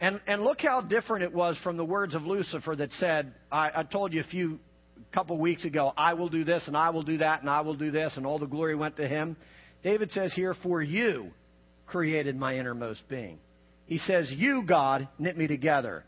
[0.00, 3.70] and, and look how different it was from the words of Lucifer that said, I,
[3.76, 4.58] I told you a few
[5.12, 7.74] couple weeks ago, I will do this and I will do that and I will
[7.76, 9.36] do this, and all the glory went to him.
[9.82, 11.30] David says here, For you
[11.86, 13.38] created my innermost being.
[13.86, 16.04] He says, You, God, knit me together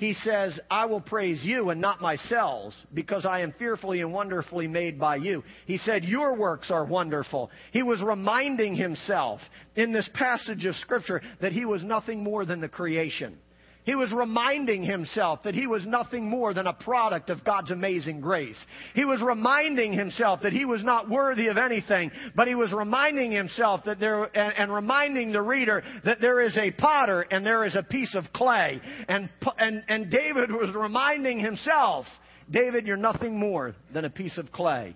[0.00, 4.66] he says, I will praise you and not myself because I am fearfully and wonderfully
[4.66, 5.44] made by you.
[5.66, 7.50] He said, Your works are wonderful.
[7.70, 9.42] He was reminding himself
[9.76, 13.36] in this passage of Scripture that he was nothing more than the creation.
[13.84, 18.20] He was reminding himself that he was nothing more than a product of God's amazing
[18.20, 18.58] grace.
[18.94, 23.32] He was reminding himself that he was not worthy of anything, but he was reminding
[23.32, 27.64] himself that there, and, and reminding the reader that there is a potter and there
[27.64, 28.80] is a piece of clay.
[29.08, 32.04] And, and, and David was reminding himself,
[32.50, 34.94] David, you're nothing more than a piece of clay.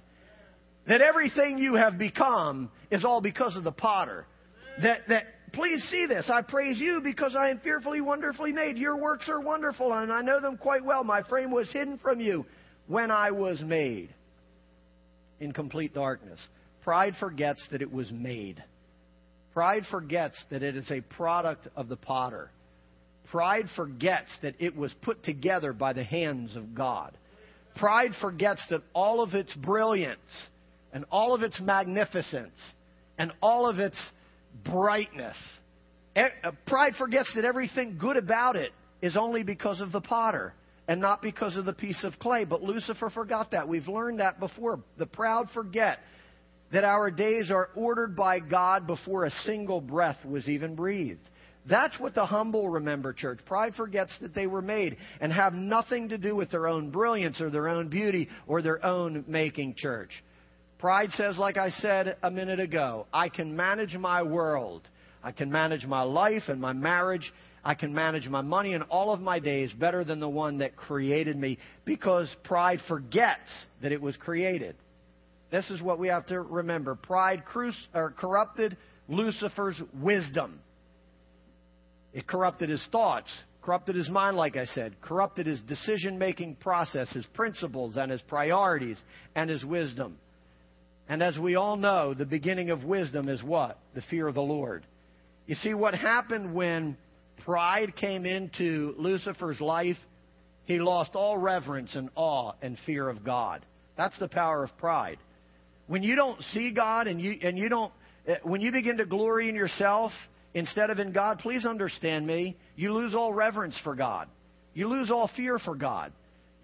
[0.86, 4.26] That everything you have become is all because of the potter.
[4.82, 6.28] That, that Please see this.
[6.32, 8.76] I praise you because I am fearfully, wonderfully made.
[8.76, 11.04] Your works are wonderful, and I know them quite well.
[11.04, 12.44] My frame was hidden from you
[12.86, 14.12] when I was made
[15.40, 16.40] in complete darkness.
[16.82, 18.62] Pride forgets that it was made.
[19.52, 22.50] Pride forgets that it is a product of the potter.
[23.30, 27.16] Pride forgets that it was put together by the hands of God.
[27.76, 30.18] Pride forgets that all of its brilliance
[30.92, 32.56] and all of its magnificence
[33.18, 33.98] and all of its
[34.64, 35.36] brightness.
[36.16, 36.28] Uh,
[36.66, 40.54] pride forgets that everything good about it is only because of the potter
[40.86, 42.44] and not because of the piece of clay.
[42.44, 43.66] But Lucifer forgot that.
[43.68, 44.80] We've learned that before.
[44.98, 45.98] The proud forget
[46.72, 51.20] that our days are ordered by God before a single breath was even breathed.
[51.66, 53.38] That's what the humble remember, church.
[53.46, 57.40] Pride forgets that they were made and have nothing to do with their own brilliance
[57.40, 60.10] or their own beauty or their own making, church.
[60.78, 64.87] Pride says, like I said a minute ago, I can manage my world.
[65.22, 67.32] I can manage my life and my marriage.
[67.64, 70.76] I can manage my money and all of my days better than the one that
[70.76, 73.48] created me because pride forgets
[73.80, 74.76] that it was created.
[75.50, 76.94] This is what we have to remember.
[76.94, 78.76] Pride corrupted
[79.08, 80.60] Lucifer's wisdom.
[82.12, 83.30] It corrupted his thoughts,
[83.62, 88.20] corrupted his mind, like I said, corrupted his decision making process, his principles, and his
[88.22, 88.98] priorities,
[89.34, 90.18] and his wisdom.
[91.08, 93.78] And as we all know, the beginning of wisdom is what?
[93.94, 94.86] The fear of the Lord.
[95.46, 96.96] You see, what happened when
[97.44, 99.98] pride came into Lucifer's life,
[100.64, 103.64] he lost all reverence and awe and fear of God.
[103.96, 105.18] That's the power of pride.
[105.86, 107.92] When you don't see God and you, and you don't,
[108.26, 110.12] eh, when you begin to glory in yourself
[110.54, 114.28] instead of in God, please understand me, you lose all reverence for God.
[114.72, 116.12] You lose all fear for God.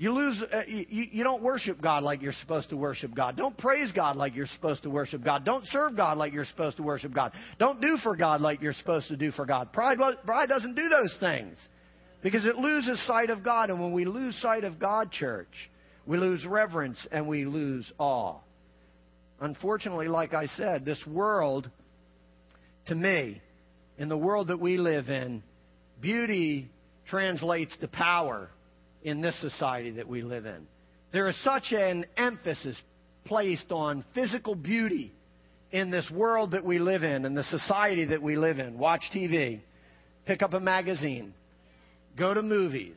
[0.01, 0.43] You lose.
[0.51, 3.37] Uh, you, you don't worship God like you're supposed to worship God.
[3.37, 5.45] Don't praise God like you're supposed to worship God.
[5.45, 7.33] Don't serve God like you're supposed to worship God.
[7.59, 9.75] Don't do for God like you're supposed to do for God.
[9.75, 11.55] Pride, pride doesn't do those things
[12.23, 13.69] because it loses sight of God.
[13.69, 15.53] And when we lose sight of God, church,
[16.07, 18.39] we lose reverence and we lose awe.
[19.39, 21.69] Unfortunately, like I said, this world,
[22.87, 23.43] to me,
[23.99, 25.43] in the world that we live in,
[26.01, 26.71] beauty
[27.07, 28.49] translates to power
[29.03, 30.67] in this society that we live in.
[31.13, 32.77] There is such an emphasis
[33.25, 35.13] placed on physical beauty
[35.73, 38.79] in this world that we live in and the society that we live in.
[38.79, 39.61] Watch TV,
[40.27, 41.35] pick up a magazine,
[42.17, 42.97] go to movies.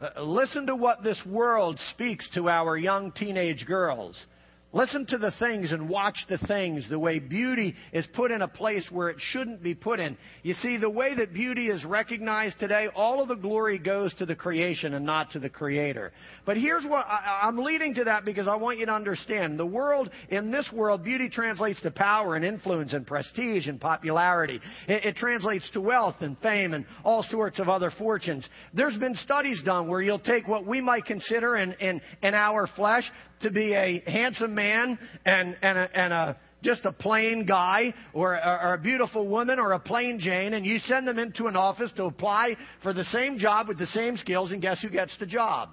[0.00, 4.26] Uh, listen to what this world speaks to our young teenage girls.
[4.70, 8.48] Listen to the things and watch the things, the way beauty is put in a
[8.48, 10.14] place where it shouldn't be put in.
[10.42, 14.26] You see, the way that beauty is recognized today, all of the glory goes to
[14.26, 16.12] the creation and not to the creator.
[16.44, 19.58] But here's what I, I'm leading to that because I want you to understand.
[19.58, 24.60] The world, in this world, beauty translates to power and influence and prestige and popularity.
[24.86, 28.46] It, it translates to wealth and fame and all sorts of other fortunes.
[28.74, 32.66] There's been studies done where you'll take what we might consider in, in, in our
[32.76, 33.10] flesh
[33.42, 38.34] to be a handsome man and, and, a, and a, just a plain guy or,
[38.34, 41.92] or, a beautiful woman or a plain Jane, and you send them into an office
[41.96, 45.26] to apply for the same job with the same skills, and guess who gets the
[45.26, 45.70] job?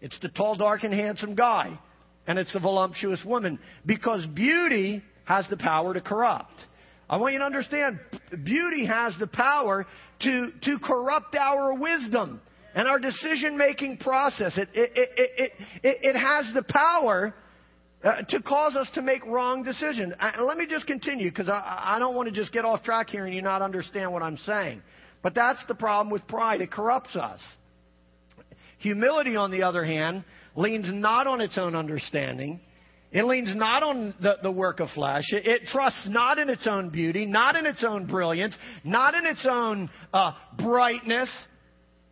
[0.00, 1.78] It's the tall, dark, and handsome guy.
[2.26, 3.58] And it's the voluptuous woman.
[3.84, 6.52] Because beauty has the power to corrupt.
[7.08, 7.98] I want you to understand,
[8.44, 9.86] beauty has the power
[10.20, 12.40] to, to corrupt our wisdom
[12.74, 14.56] and our decision making process.
[14.56, 15.52] It, it, it,
[15.82, 17.34] it, it, has the power
[18.04, 20.14] uh, to cause us to make wrong decisions.
[20.38, 23.26] Let me just continue because I, I don't want to just get off track here
[23.26, 24.82] and you not understand what I'm saying.
[25.22, 26.60] But that's the problem with pride.
[26.60, 27.40] It corrupts us.
[28.78, 30.24] Humility, on the other hand,
[30.56, 32.60] leans not on its own understanding.
[33.12, 35.24] It leans not on the, the work of flesh.
[35.32, 39.26] It, it, trusts not in its own beauty, not in its own brilliance, not in
[39.26, 41.28] its own uh, brightness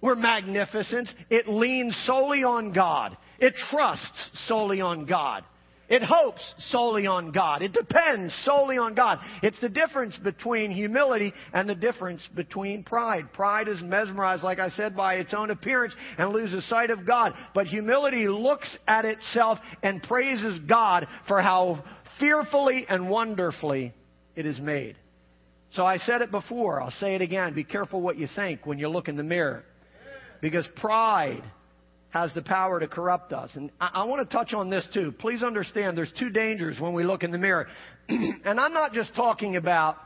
[0.00, 1.12] or magnificence.
[1.30, 3.16] It leans solely on God.
[3.38, 5.44] It trusts solely on God.
[5.88, 7.62] It hopes solely on God.
[7.62, 9.20] It depends solely on God.
[9.42, 13.32] It's the difference between humility and the difference between pride.
[13.32, 17.32] Pride is mesmerized, like I said, by its own appearance and loses sight of God.
[17.54, 21.82] But humility looks at itself and praises God for how
[22.20, 23.94] fearfully and wonderfully
[24.36, 24.96] it is made.
[25.72, 26.82] So I said it before.
[26.82, 27.54] I'll say it again.
[27.54, 29.64] Be careful what you think when you look in the mirror.
[30.40, 31.42] Because pride
[32.10, 33.50] has the power to corrupt us.
[33.54, 35.12] And I, I want to touch on this too.
[35.12, 37.68] Please understand there's two dangers when we look in the mirror.
[38.08, 39.96] and I'm not just talking about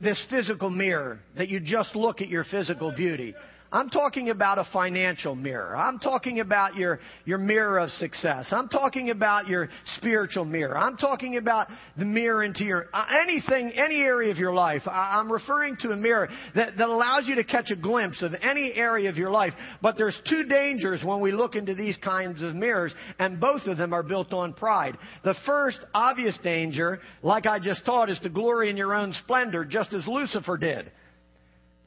[0.00, 3.34] this physical mirror that you just look at your physical beauty.
[3.70, 5.76] I'm talking about a financial mirror.
[5.76, 8.48] I'm talking about your, your mirror of success.
[8.50, 10.76] I'm talking about your spiritual mirror.
[10.76, 14.82] I'm talking about the mirror into your, uh, anything, any area of your life.
[14.86, 18.32] I, I'm referring to a mirror that, that allows you to catch a glimpse of
[18.40, 19.52] any area of your life.
[19.82, 23.76] But there's two dangers when we look into these kinds of mirrors, and both of
[23.76, 24.96] them are built on pride.
[25.24, 29.66] The first obvious danger, like I just taught, is to glory in your own splendor,
[29.66, 30.90] just as Lucifer did.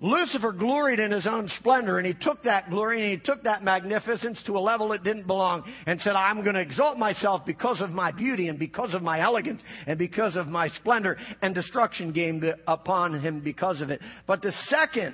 [0.04, 3.64] Lucifer gloried in his own splendor, and he took that glory and he took that
[3.64, 7.82] magnificence to a level it didn't belong and said, I'm going to exalt myself because
[7.82, 12.12] of my beauty and because of my elegance and because of my splendor, and destruction
[12.14, 14.02] came upon him because of it.
[14.26, 15.14] But the second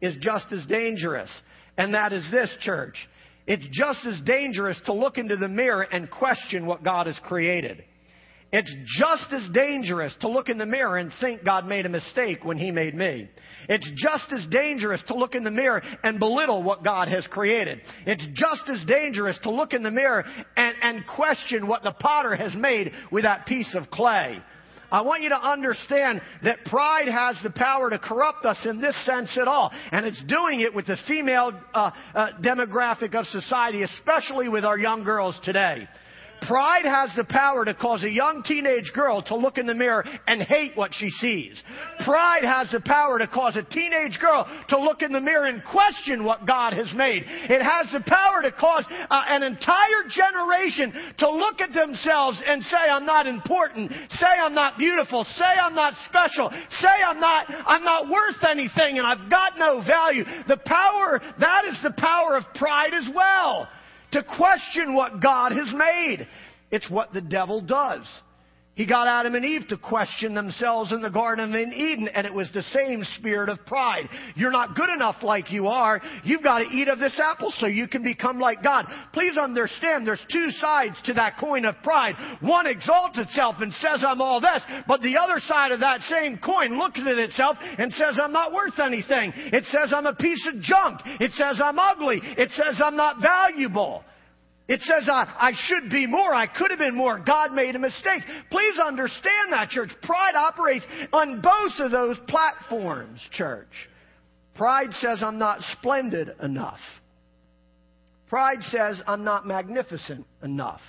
[0.00, 1.30] is just as dangerous,
[1.76, 2.96] and that is this, church.
[3.46, 7.84] It's just as dangerous to look into the mirror and question what God has created.
[8.52, 12.44] It's just as dangerous to look in the mirror and think God made a mistake
[12.44, 13.28] when He made me.
[13.68, 17.80] It's just as dangerous to look in the mirror and belittle what God has created.
[18.06, 20.24] It's just as dangerous to look in the mirror
[20.56, 24.38] and, and question what the potter has made with that piece of clay.
[24.90, 29.06] I want you to understand that pride has the power to corrupt us in this
[29.06, 29.72] sense at all.
[29.90, 34.78] And it's doing it with the female uh, uh, demographic of society, especially with our
[34.78, 35.88] young girls today.
[36.46, 40.04] Pride has the power to cause a young teenage girl to look in the mirror
[40.26, 41.60] and hate what she sees.
[42.04, 45.62] Pride has the power to cause a teenage girl to look in the mirror and
[45.64, 47.22] question what God has made.
[47.26, 52.62] It has the power to cause uh, an entire generation to look at themselves and
[52.64, 53.92] say, I'm not important.
[54.10, 55.24] Say I'm not beautiful.
[55.36, 56.50] Say I'm not special.
[56.70, 60.24] Say I'm not, I'm not worth anything and I've got no value.
[60.48, 63.68] The power, that is the power of pride as well
[64.12, 66.26] to question what God has made.
[66.70, 68.06] It's what the devil does.
[68.74, 72.32] He got Adam and Eve to question themselves in the Garden of Eden, and it
[72.32, 74.08] was the same spirit of pride.
[74.34, 76.00] You're not good enough like you are.
[76.24, 78.86] You've got to eat of this apple so you can become like God.
[79.12, 82.14] Please understand there's two sides to that coin of pride.
[82.40, 86.38] One exalts itself and says, I'm all this, but the other side of that same
[86.38, 89.34] coin looks at itself and says, I'm not worth anything.
[89.36, 91.00] It says, I'm a piece of junk.
[91.20, 92.22] It says, I'm ugly.
[92.22, 94.02] It says, I'm not valuable.
[94.68, 96.32] It says, I, I should be more.
[96.32, 97.18] I could have been more.
[97.18, 98.22] God made a mistake.
[98.50, 99.90] Please understand that, church.
[100.02, 103.68] Pride operates on both of those platforms, church.
[104.54, 106.78] Pride says, I'm not splendid enough.
[108.28, 110.80] Pride says, I'm not magnificent enough.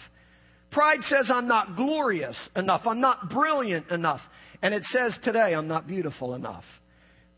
[0.72, 2.82] Pride says, I'm not glorious enough.
[2.86, 4.22] I'm not brilliant enough.
[4.62, 6.64] And it says today, I'm not beautiful enough.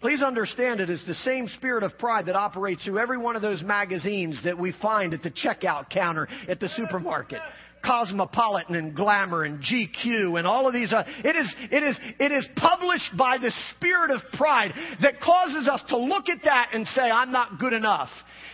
[0.05, 3.41] Please understand it is the same spirit of pride that operates through every one of
[3.41, 7.39] those magazines that we find at the checkout counter at the supermarket.
[7.85, 10.91] Cosmopolitan and Glamour and GQ and all of these.
[10.91, 14.71] Uh, it is, it is, it is published by the spirit of pride
[15.01, 18.09] that causes us to look at that and say, I'm not good enough.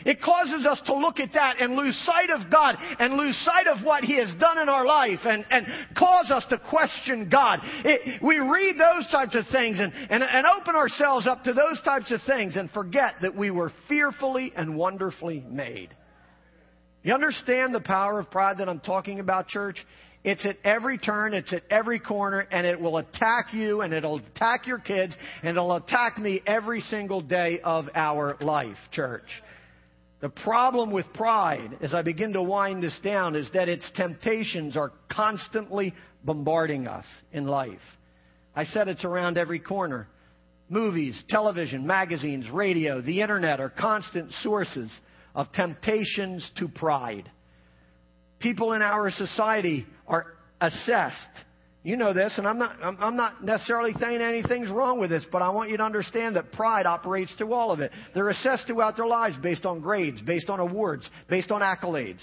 [0.05, 3.67] It causes us to look at that and lose sight of God and lose sight
[3.67, 5.65] of what He has done in our life and, and
[5.95, 7.59] cause us to question God.
[7.85, 11.81] It, we read those types of things and, and, and open ourselves up to those
[11.83, 15.89] types of things and forget that we were fearfully and wonderfully made.
[17.03, 19.83] You understand the power of pride that I'm talking about, church?
[20.23, 24.17] It's at every turn, it's at every corner, and it will attack you, and it'll
[24.17, 29.25] attack your kids, and it'll attack me every single day of our life, church.
[30.19, 34.77] The problem with pride, as I begin to wind this down, is that its temptations
[34.77, 37.79] are constantly bombarding us in life.
[38.55, 40.07] I said it's around every corner.
[40.69, 44.91] Movies, television, magazines, radio, the internet are constant sources
[45.35, 47.29] of temptations to pride.
[48.39, 50.25] People in our society are
[50.59, 51.29] assessed
[51.83, 55.41] You know this, and I'm not, I'm, not necessarily saying anything's wrong with this, but
[55.41, 57.91] I want you to understand that pride operates through all of it.
[58.13, 62.19] They're assessed throughout their lives based on grades, based on awards, based on accolades.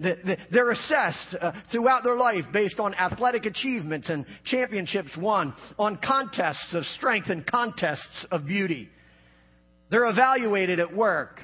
[0.00, 6.74] They're assessed uh, throughout their life based on athletic achievements and championships won, on contests
[6.74, 8.88] of strength and contests of beauty.
[9.90, 11.40] They're evaluated at work.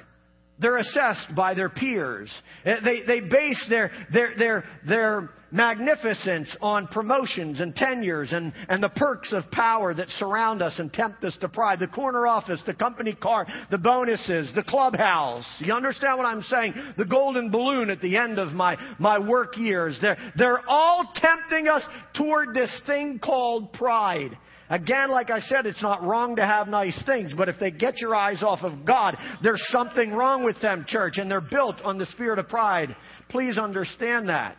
[0.59, 2.31] They're assessed by their peers.
[2.65, 8.81] Uh, they, they base their, their, their, their magnificence on promotions and tenures and, and
[8.81, 11.79] the perks of power that surround us and tempt us to pride.
[11.79, 15.45] The corner office, the company car, the bonuses, the clubhouse.
[15.59, 16.73] You understand what I'm saying?
[16.97, 19.97] The golden balloon at the end of my, my work years.
[20.01, 21.83] They're, they're all tempting us
[22.15, 24.37] toward this thing called pride.
[24.69, 27.99] Again, like I said, it's not wrong to have nice things, but if they get
[28.01, 31.99] your eyes off of God, there's something wrong with them, church, and they're built on
[31.99, 32.95] the spirit of pride.
[33.29, 34.57] Please understand that.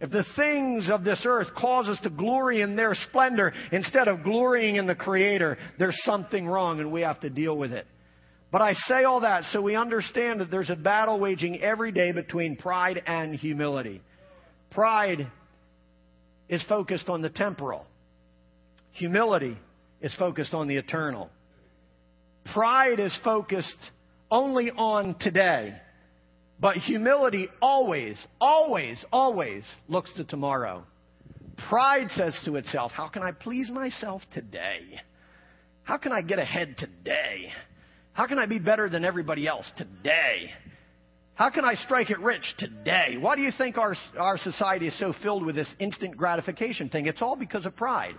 [0.00, 4.24] If the things of this earth cause us to glory in their splendor instead of
[4.24, 7.86] glorying in the Creator, there's something wrong and we have to deal with it.
[8.52, 12.12] But I say all that so we understand that there's a battle waging every day
[12.12, 14.02] between pride and humility.
[14.70, 15.30] Pride
[16.48, 17.86] is focused on the temporal.
[18.96, 19.58] Humility
[20.00, 21.28] is focused on the eternal.
[22.54, 23.76] Pride is focused
[24.30, 25.74] only on today.
[26.58, 30.84] But humility always, always, always looks to tomorrow.
[31.68, 35.00] Pride says to itself, How can I please myself today?
[35.82, 37.50] How can I get ahead today?
[38.14, 40.50] How can I be better than everybody else today?
[41.34, 43.18] How can I strike it rich today?
[43.20, 47.04] Why do you think our, our society is so filled with this instant gratification thing?
[47.04, 48.14] It's all because of pride.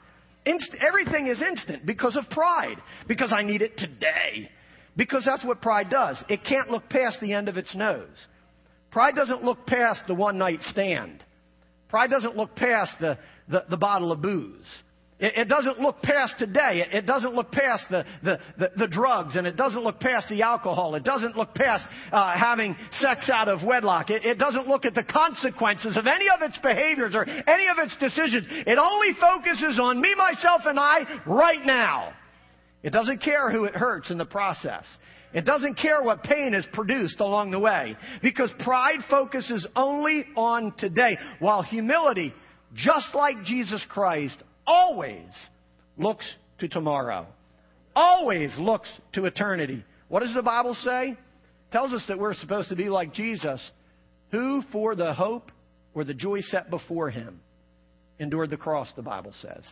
[0.48, 2.78] Inst- everything is instant because of pride.
[3.08, 4.50] Because I need it today.
[4.96, 6.24] Because that's what pride does.
[6.30, 8.28] It can't look past the end of its nose.
[8.92, 11.24] Pride doesn't look past the one night stand.
[11.90, 13.20] Pride doesn't look past the,
[13.50, 14.66] the, the bottle of booze.
[15.20, 16.86] It, doesn't look past today.
[16.86, 20.30] It, it doesn't look past the, the, the, the, drugs and it doesn't look past
[20.30, 20.94] the alcohol.
[20.94, 24.12] It doesn't look past uh, having sex out of wedlock.
[24.12, 27.80] It, it doesn't look at the consequences of any of its behaviors or any of
[27.80, 28.46] its decisions.
[28.48, 32.14] It only focuses on me, myself, and I right now.
[32.84, 34.86] It doesn't care who it hurts in the process.
[35.34, 40.74] It doesn't care what pain is produced along the way because pride focuses only on
[40.78, 42.36] today while humility,
[42.76, 45.30] just like Jesus Christ, always
[45.98, 46.26] looks
[46.60, 47.26] to tomorrow.
[47.96, 49.84] Always looks to eternity.
[50.10, 51.12] What does the Bible say?
[51.12, 51.18] It
[51.72, 53.62] tells us that we're supposed to be like Jesus,
[54.32, 55.52] who for the hope
[55.96, 57.40] or the joy set before him
[58.20, 59.64] endured the cross, the Bible says.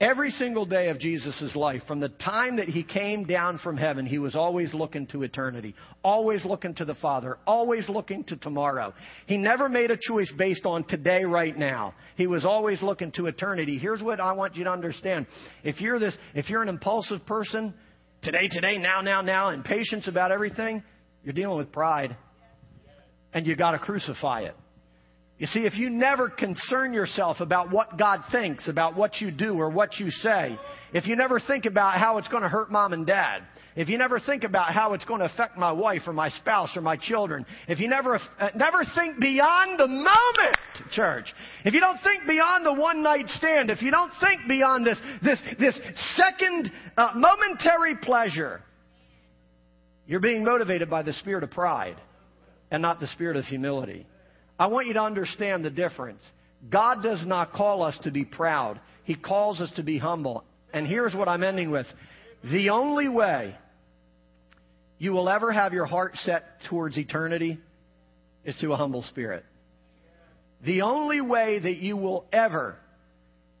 [0.00, 4.04] Every single day of Jesus' life, from the time that he came down from heaven,
[4.04, 8.92] he was always looking to eternity, always looking to the Father, always looking to tomorrow.
[9.26, 11.94] He never made a choice based on today, right now.
[12.16, 13.78] He was always looking to eternity.
[13.78, 15.28] Here's what I want you to understand.
[15.62, 17.72] If you're this, if you're an impulsive person,
[18.20, 20.82] today, today, now, now, now, and patience about everything,
[21.22, 22.16] you're dealing with pride.
[23.32, 24.56] And you gotta crucify it.
[25.44, 29.58] You see, if you never concern yourself about what God thinks about what you do
[29.58, 30.58] or what you say,
[30.94, 33.42] if you never think about how it's going to hurt mom and dad,
[33.76, 36.70] if you never think about how it's going to affect my wife or my spouse
[36.74, 40.56] or my children, if you never, uh, never think beyond the moment,
[40.92, 41.26] church,
[41.66, 44.98] if you don't think beyond the one night stand, if you don't think beyond this,
[45.22, 45.78] this, this
[46.14, 48.62] second uh, momentary pleasure,
[50.06, 52.00] you're being motivated by the spirit of pride
[52.70, 54.06] and not the spirit of humility.
[54.58, 56.22] I want you to understand the difference.
[56.70, 58.80] God does not call us to be proud.
[59.04, 60.44] He calls us to be humble.
[60.72, 61.86] And here's what I'm ending with.
[62.42, 63.56] The only way
[64.98, 67.58] you will ever have your heart set towards eternity
[68.44, 69.44] is through a humble spirit.
[70.64, 72.76] The only way that you will ever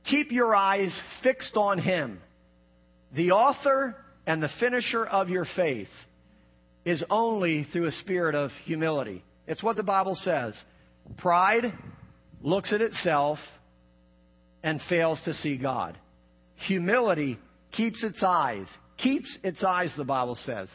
[0.04, 2.20] keep your eyes fixed on Him,
[3.14, 5.88] the author and the finisher of your faith,
[6.84, 9.22] is only through a spirit of humility.
[9.46, 10.54] It's what the Bible says.
[11.18, 11.72] Pride
[12.42, 13.38] looks at itself
[14.62, 15.98] and fails to see God.
[16.66, 17.38] Humility
[17.72, 20.68] keeps its eyes, keeps its eyes, the Bible says,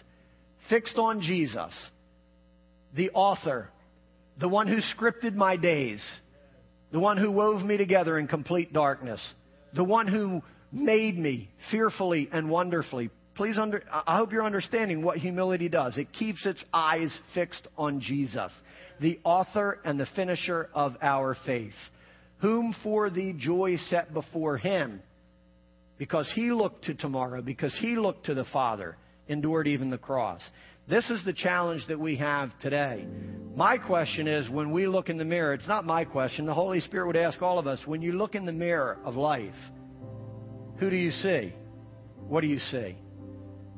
[0.70, 1.74] fixed on Jesus,
[2.96, 3.70] the author,
[4.40, 6.04] the one who scripted my days,
[6.92, 9.22] the one who wove me together in complete darkness,
[9.74, 13.10] the one who made me fearfully and wonderfully.
[13.36, 15.98] Please, under, I hope you're understanding what humility does.
[15.98, 18.52] It keeps its eyes fixed on Jesus
[19.02, 21.74] the author and the finisher of our faith,
[22.39, 25.02] whom for the joy set before him,
[25.97, 28.95] because he looked to tomorrow, because he looked to the Father,
[29.28, 30.41] endured even the cross.
[30.88, 33.06] This is the challenge that we have today.
[33.56, 36.45] My question is when we look in the mirror, it's not my question.
[36.45, 39.16] The Holy Spirit would ask all of us when you look in the mirror of
[39.16, 39.54] life,
[40.78, 41.54] who do you see?
[42.28, 42.95] What do you see?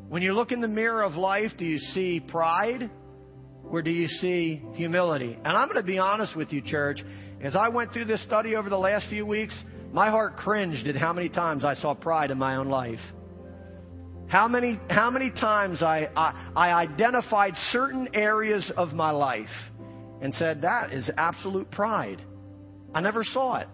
[0.07, 2.89] When you look in the mirror of life, do you see pride
[3.71, 5.37] or do you see humility?
[5.43, 7.01] And I'm going to be honest with you, church.
[7.41, 9.57] As I went through this study over the last few weeks,
[9.91, 12.99] my heart cringed at how many times I saw pride in my own life.
[14.27, 19.49] How many, how many times I, I, I identified certain areas of my life
[20.21, 22.21] and said, that is absolute pride.
[22.93, 23.67] I never saw it.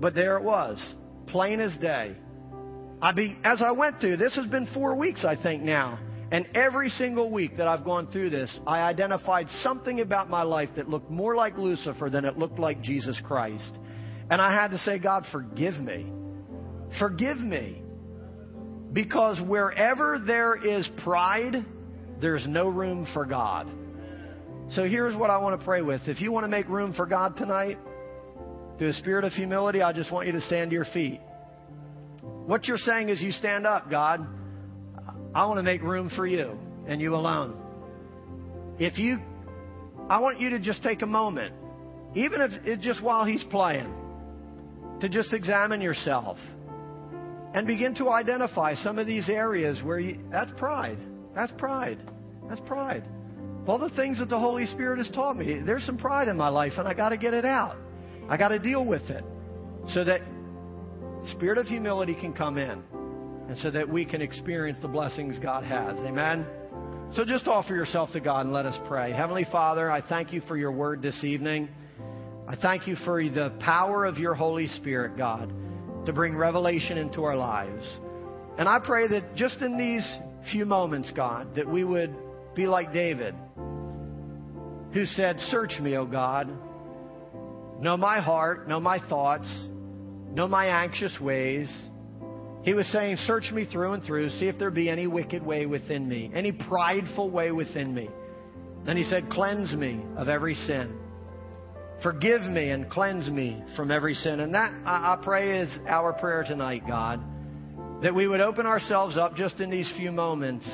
[0.00, 0.78] But there it was,
[1.28, 2.16] plain as day.
[3.00, 5.98] I be, as I went through, this has been four weeks, I think, now.
[6.30, 10.68] And every single week that I've gone through this, I identified something about my life
[10.76, 13.78] that looked more like Lucifer than it looked like Jesus Christ.
[14.30, 16.12] And I had to say, God, forgive me.
[16.98, 17.82] Forgive me.
[18.92, 21.64] Because wherever there is pride,
[22.20, 23.70] there's no room for God.
[24.72, 26.02] So here's what I want to pray with.
[26.06, 27.78] If you want to make room for God tonight,
[28.76, 31.20] through a spirit of humility, I just want you to stand to your feet.
[32.22, 34.26] What you're saying is you stand up, God.
[35.34, 37.56] I want to make room for you and you alone.
[38.78, 39.18] If you,
[40.08, 41.54] I want you to just take a moment,
[42.14, 43.92] even if it's just while he's playing,
[45.00, 46.38] to just examine yourself
[47.54, 50.98] and begin to identify some of these areas where you, that's pride.
[51.34, 51.98] That's pride.
[52.48, 53.04] That's pride.
[53.66, 56.48] All the things that the Holy Spirit has taught me, there's some pride in my
[56.48, 57.76] life and I got to get it out.
[58.28, 59.24] I got to deal with it
[59.92, 60.22] so that
[61.32, 62.82] spirit of humility can come in
[63.48, 65.96] and so that we can experience the blessings God has.
[65.98, 66.46] Amen?
[67.14, 69.12] So just offer yourself to God and let us pray.
[69.12, 71.68] Heavenly Father, I thank you for your word this evening.
[72.46, 75.50] I thank you for the power of your Holy Spirit, God,
[76.04, 77.84] to bring revelation into our lives.
[78.58, 80.06] And I pray that just in these
[80.52, 82.14] few moments, God, that we would
[82.54, 83.34] be like David,
[84.92, 86.48] who said, Search me, O God.
[87.80, 89.48] Know my heart, know my thoughts,
[90.32, 91.68] know my anxious ways.
[92.62, 95.66] He was saying, Search me through and through, see if there be any wicked way
[95.66, 98.08] within me, any prideful way within me.
[98.84, 100.98] Then he said, Cleanse me of every sin.
[102.02, 104.40] Forgive me and cleanse me from every sin.
[104.40, 107.20] And that, I, pray, is our prayer tonight, God.
[108.02, 110.66] That we would open ourselves up just in these few moments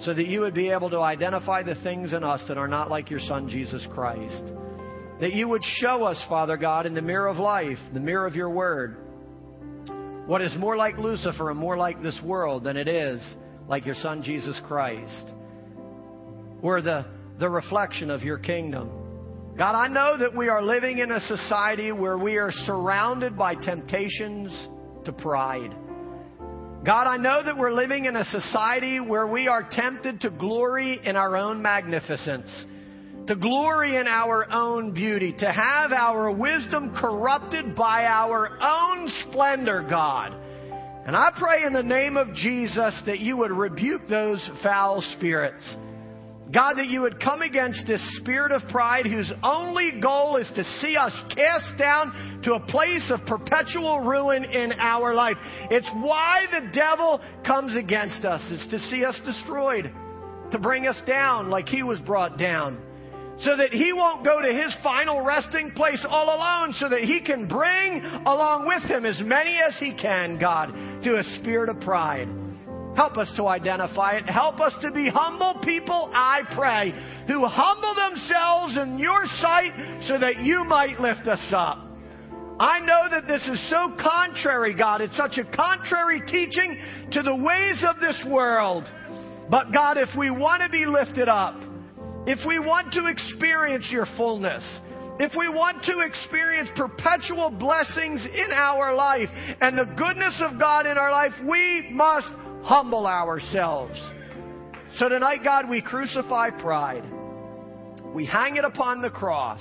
[0.00, 2.90] so that you would be able to identify the things in us that are not
[2.90, 4.44] like your Son, Jesus Christ.
[5.20, 8.34] That you would show us, Father God, in the mirror of life, the mirror of
[8.34, 8.96] your word,
[10.26, 13.22] what is more like Lucifer and more like this world than it is
[13.68, 15.32] like your Son, Jesus Christ.
[16.60, 17.06] We're the,
[17.38, 18.90] the reflection of your kingdom.
[19.56, 23.54] God, I know that we are living in a society where we are surrounded by
[23.54, 24.50] temptations
[25.04, 25.74] to pride.
[26.84, 31.00] God, I know that we're living in a society where we are tempted to glory
[31.04, 32.48] in our own magnificence
[33.26, 39.84] to glory in our own beauty, to have our wisdom corrupted by our own splendor,
[39.88, 40.32] God.
[41.06, 45.76] And I pray in the name of Jesus that you would rebuke those foul spirits.
[46.52, 50.62] God, that you would come against this spirit of pride whose only goal is to
[50.80, 55.36] see us cast down to a place of perpetual ruin in our life.
[55.70, 59.92] It's why the devil comes against us, is to see us destroyed,
[60.52, 62.80] to bring us down like he was brought down
[63.40, 67.20] so that he won't go to his final resting place all alone, so that he
[67.20, 70.72] can bring along with him as many as he can, God,
[71.04, 72.28] to a spirit of pride.
[72.96, 74.24] Help us to identify it.
[74.24, 76.92] Help us to be humble people, I pray,
[77.26, 81.82] who humble themselves in your sight so that you might lift us up.
[82.58, 85.02] I know that this is so contrary, God.
[85.02, 86.80] It's such a contrary teaching
[87.12, 88.84] to the ways of this world.
[89.50, 91.54] But God, if we want to be lifted up,
[92.26, 94.64] if we want to experience your fullness,
[95.18, 99.28] if we want to experience perpetual blessings in our life
[99.60, 102.26] and the goodness of God in our life, we must
[102.62, 103.98] humble ourselves.
[104.98, 107.04] So tonight, God, we crucify pride.
[108.12, 109.60] We hang it upon the cross.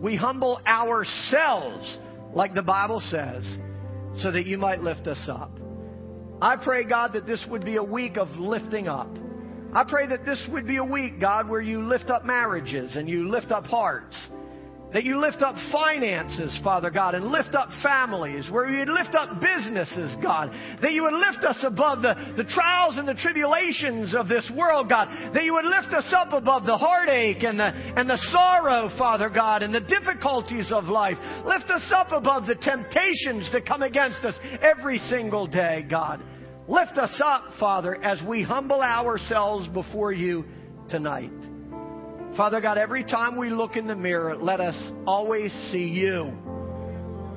[0.00, 1.98] We humble ourselves,
[2.32, 3.44] like the Bible says,
[4.22, 5.50] so that you might lift us up.
[6.40, 9.08] I pray, God, that this would be a week of lifting up.
[9.74, 13.08] I pray that this would be a week, God, where you lift up marriages and
[13.08, 14.16] you lift up hearts.
[14.94, 19.38] That you lift up finances, Father God, and lift up families, where you'd lift up
[19.38, 20.50] businesses, God.
[20.80, 24.88] That you would lift us above the, the trials and the tribulations of this world,
[24.88, 25.34] God.
[25.34, 29.28] That you would lift us up above the heartache and the, and the sorrow, Father
[29.28, 31.18] God, and the difficulties of life.
[31.44, 36.22] Lift us up above the temptations that come against us every single day, God.
[36.68, 40.44] Lift us up, Father, as we humble ourselves before you
[40.90, 41.32] tonight.
[42.36, 46.30] Father God, every time we look in the mirror, let us always see you.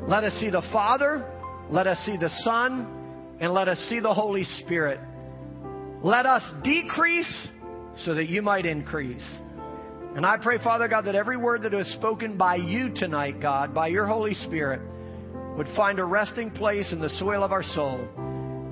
[0.05, 1.25] Let us see the Father,
[1.69, 4.99] let us see the Son, and let us see the Holy Spirit.
[6.03, 7.34] Let us decrease
[8.03, 9.25] so that you might increase.
[10.13, 13.73] And I pray, Father God, that every word that is spoken by you tonight, God,
[13.73, 14.82] by your Holy Spirit,
[15.55, 18.05] would find a resting place in the soil of our soul,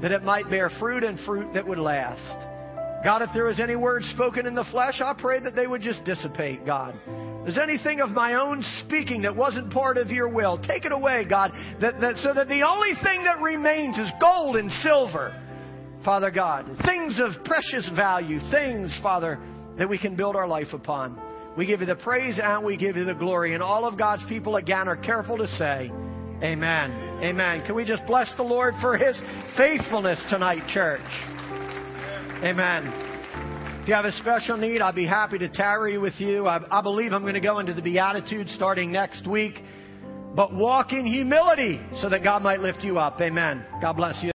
[0.02, 2.48] that it might bear fruit and fruit that would last.
[3.04, 5.82] God, if there was any words spoken in the flesh, I pray that they would
[5.82, 7.00] just dissipate, God.
[7.08, 10.92] If there's anything of my own speaking that wasn't part of your will, take it
[10.92, 15.34] away, God, that, that, so that the only thing that remains is gold and silver,
[16.04, 16.66] Father God.
[16.86, 19.40] Things of precious value, things, Father,
[19.78, 21.18] that we can build our life upon.
[21.58, 23.54] We give you the praise and we give you the glory.
[23.54, 25.90] And all of God's people, again, are careful to say,
[26.44, 27.09] Amen.
[27.22, 27.66] Amen.
[27.66, 29.20] Can we just bless the Lord for his
[29.58, 31.02] faithfulness tonight, church?
[32.44, 32.88] Amen.
[33.82, 36.48] If you have a special need, I'll be happy to tarry with you.
[36.48, 39.56] I, I believe I'm going to go into the Beatitudes starting next week.
[40.34, 43.20] But walk in humility so that God might lift you up.
[43.20, 43.66] Amen.
[43.82, 44.32] God bless you.